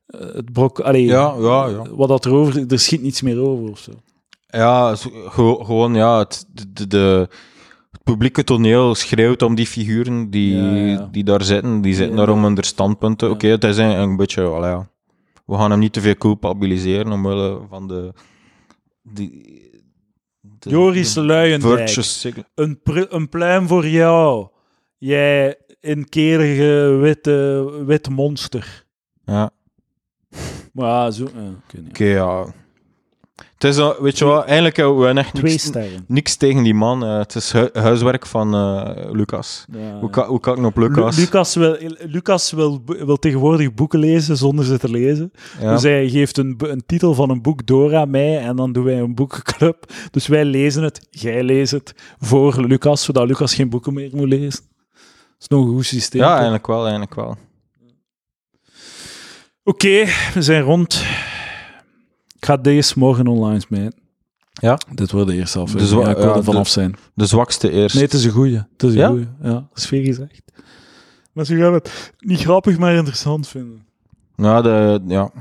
[0.07, 1.83] eh, het brok, allee, Ja, ja, ja.
[1.89, 3.91] Wat dat erover, er schiet niets meer over of zo.
[4.47, 4.95] Ja,
[5.29, 6.45] gewoon, ja, het,
[6.87, 7.27] de,
[7.91, 11.09] het publieke toneel schreeuwt om die figuren die, Ja, ja.
[11.11, 11.81] die daar zitten.
[11.81, 13.29] Die zitten daar om hun standpunten.
[13.29, 14.89] Oké, het is een, een beetje, ja.
[15.45, 18.13] we gaan hem niet te veel culpabiliseren omwille van de...
[19.01, 19.71] Die,
[20.41, 21.95] de Joris de Luijendijk.
[22.55, 22.79] Een,
[23.09, 24.47] een pluim voor jou.
[24.97, 28.85] Jij inkerige witte, wit monster.
[29.25, 29.49] Ja,
[30.73, 31.25] Maar zo...
[31.25, 32.45] eh, oké, ja.
[33.57, 36.03] Het is, al- weet je wat, eigenlijk hebben we echt Twee niks, sterren.
[36.07, 37.03] niks tegen die man.
[37.03, 39.65] eh, het is hu- huiswerk van eh, Lucas.
[39.71, 41.15] Ja, Hoe, ka- hoe kan ik op Lucas?
[41.15, 45.31] Lu- Lucas, wil, Lucas wil, wil tegenwoordig boeken lezen zonder ze te lezen.
[45.61, 45.73] ja.
[45.73, 48.83] Dus hij geeft een, een titel van een boek door aan mij en dan doen
[48.83, 49.85] wij een boekenclub.
[50.11, 54.27] Dus wij lezen het, jij leest het voor Lucas, zodat Lucas geen boeken meer moet
[54.27, 54.61] lezen.
[54.91, 56.21] Dat is nog een goed systeem.
[56.21, 56.35] ja, toch?
[56.35, 57.37] eigenlijk wel, eigenlijk wel.
[59.63, 61.03] Oké, we zijn rond.
[62.37, 63.99] Ik ga deze morgen online smijten.
[64.53, 64.77] Ja?
[64.93, 66.03] Dit wordt de eerste aflevering.
[66.05, 66.95] ja, ik wil er vanaf de- zijn.
[67.13, 67.95] De zwakste eerst.
[67.95, 68.55] Nee, het is een goeie.
[68.71, 69.07] Het is een Ja?
[69.07, 69.27] goeie.
[69.41, 70.41] Ja, dat is veel gezegd.
[71.33, 73.85] Maar ze gaan het niet grappig, maar interessant vinden.
[74.35, 75.31] Ja, de, ja.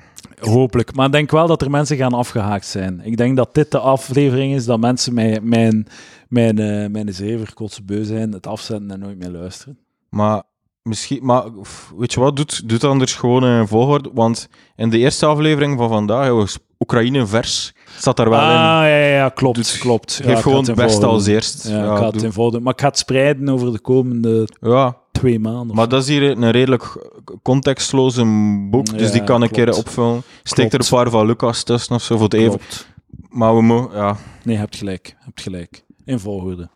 [0.41, 0.95] Hopelijk.
[0.95, 3.01] Maar ik denk wel dat er mensen gaan afgehaakt zijn.
[3.05, 5.87] Ik denk dat dit de aflevering is dat mensen mij, mijn,
[6.29, 9.79] mijn, eh, mijn zever kotsbeu zijn, het afzetten en nooit meer luisteren.
[10.11, 10.43] Maar
[10.83, 11.45] misschien, maar
[11.97, 14.11] weet je wat, doet, doet anders gewoon een volgorde.
[14.15, 18.47] Want in de eerste aflevering van vandaag, hebben we Oekraïne vers, staat daar wel ah,
[18.47, 18.55] in.
[18.55, 19.57] ja, ja, ja, klopt.
[19.57, 20.20] Dus klopt.
[20.22, 21.07] Geef gewoon het volgorde.
[21.07, 21.68] als eerst.
[21.68, 22.61] Ja, Ja, ik ga het.
[22.61, 25.76] Maar ik ga het spreiden over de komende ja, twee maanden.
[25.76, 27.11] maar dat is hier een redelijk
[27.43, 28.24] contextloze
[28.70, 30.22] boek, dus die kan ik een keer opvullen.
[30.43, 32.61] Steek er een paar van Lucas tussen of zo, voor het even.
[33.28, 34.16] Maar we mogen, ja.
[34.43, 35.07] Nee, je hebt gelijk.
[35.07, 35.84] Je hebt gelijk.
[36.05, 36.68] In volgorde.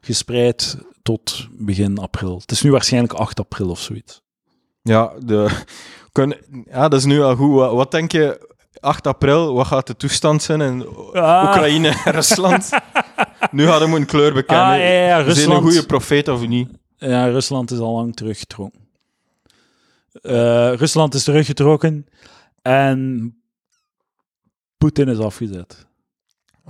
[0.00, 2.38] Gespreid tot begin april.
[2.38, 4.22] Het is nu waarschijnlijk 8 april of zoiets.
[4.82, 5.62] Ja, de,
[6.12, 6.36] kun,
[6.70, 7.54] ja, dat is nu al goed.
[7.54, 8.53] Wat, wat denk je,
[8.84, 11.44] 8 april, wat gaat de toestand zijn in Ah.
[11.48, 12.70] Oekraïne en Rusland?
[13.50, 14.66] nu hadden we een kleur bekennen.
[14.66, 16.68] Ah, ja, ja, ja, Zijn een goede profeet of niet?
[16.96, 18.80] Ja, Rusland is al lang teruggetrokken.
[20.12, 22.06] Eh, Rusland is teruggetrokken
[22.62, 23.34] en
[24.78, 25.86] Poetin is afgezet.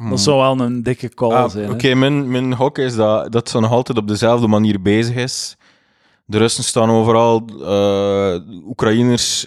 [0.08, 1.38] Dat zou wel een dikke call Hmm.
[1.44, 1.70] Ah, zijn.
[1.70, 5.56] Oké, mijn, mijn hok is dat, dat ze nog altijd op dezelfde manier bezig is.
[6.24, 8.36] De Russen staan overal, eh
[8.66, 9.46] Oekraïners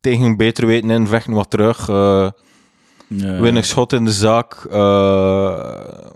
[0.00, 1.86] tegen beter weten in, vechten wat terug.
[1.86, 3.40] Ja.
[3.40, 4.64] winnen schot in de zaak.
[4.70, 6.06] eh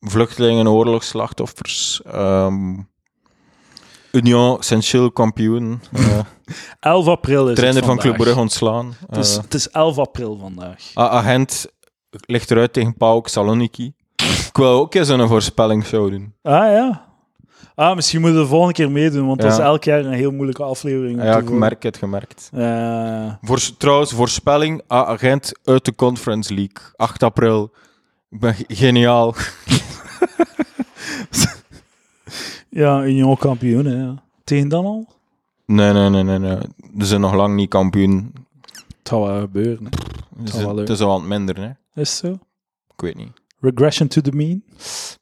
[0.00, 2.02] vluchtelingen, oorlogsslachtoffers.
[2.04, 2.74] ehm
[4.12, 5.80] Union, Saint-Gilles kampioen.
[5.92, 6.18] eh,
[6.80, 8.16] 11 april is trainer van Club.
[8.16, 8.94] Brugge ontslaan.
[9.06, 10.90] Het is, het is 11 april vandaag.
[10.94, 11.66] Agent
[12.10, 13.92] ligt eruit tegen PAOK Saloniki.
[14.48, 16.34] Ik wil ook eens een voorspellingsshow doen.
[16.42, 17.04] Ah ja.
[17.76, 20.30] Ah, misschien moeten we de volgende keer meedoen, want dat is elk jaar een heel
[20.30, 21.22] moeilijke aflevering.
[21.22, 22.50] Ja, ik merk het, gemerkt.
[22.52, 26.92] Eh, Voor, trouwens, voorspelling, agent uit de Conference League.
[26.96, 27.72] 8 april.
[28.30, 29.34] Ik ben ge- geniaal.
[32.68, 34.22] Ja, Union kampioen, hè, ja.
[34.44, 35.06] Tegen dan al?
[35.66, 36.38] Nee, nee, nee, nee.
[36.38, 36.58] nee.
[36.98, 38.32] Ze zijn nog lang niet kampioen.
[38.98, 39.90] Het gaat wel gebeuren, hè.
[40.46, 40.88] Ze wel zijn- leuk.
[40.88, 41.66] Het is al aan het minder, hè.
[41.66, 42.32] Is het zo?
[42.94, 43.32] Ik weet niet.
[43.60, 44.62] Regression to the mean?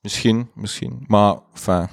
[0.02, 1.04] Misschien, misschien.
[1.06, 1.88] Maar, enfin,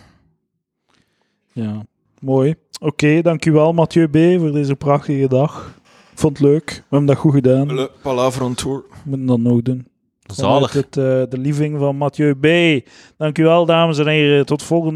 [1.54, 1.86] Ja,
[2.20, 2.56] mooi.
[2.80, 4.40] Oké, dankjewel Mathieu B.
[4.40, 5.80] voor deze prachtige dag.
[6.12, 6.70] Ik vond het leuk.
[6.70, 7.68] We hebben dat goed gedaan.
[7.68, 8.84] We Le Palaver on tour.
[9.06, 9.88] moeten dat nog doen.
[10.22, 10.74] Zalig.
[10.74, 12.48] Het, eh, de living van Mathieu B.
[13.18, 14.46] Dankjewel, dames en heren.
[14.46, 14.96] Tot volgende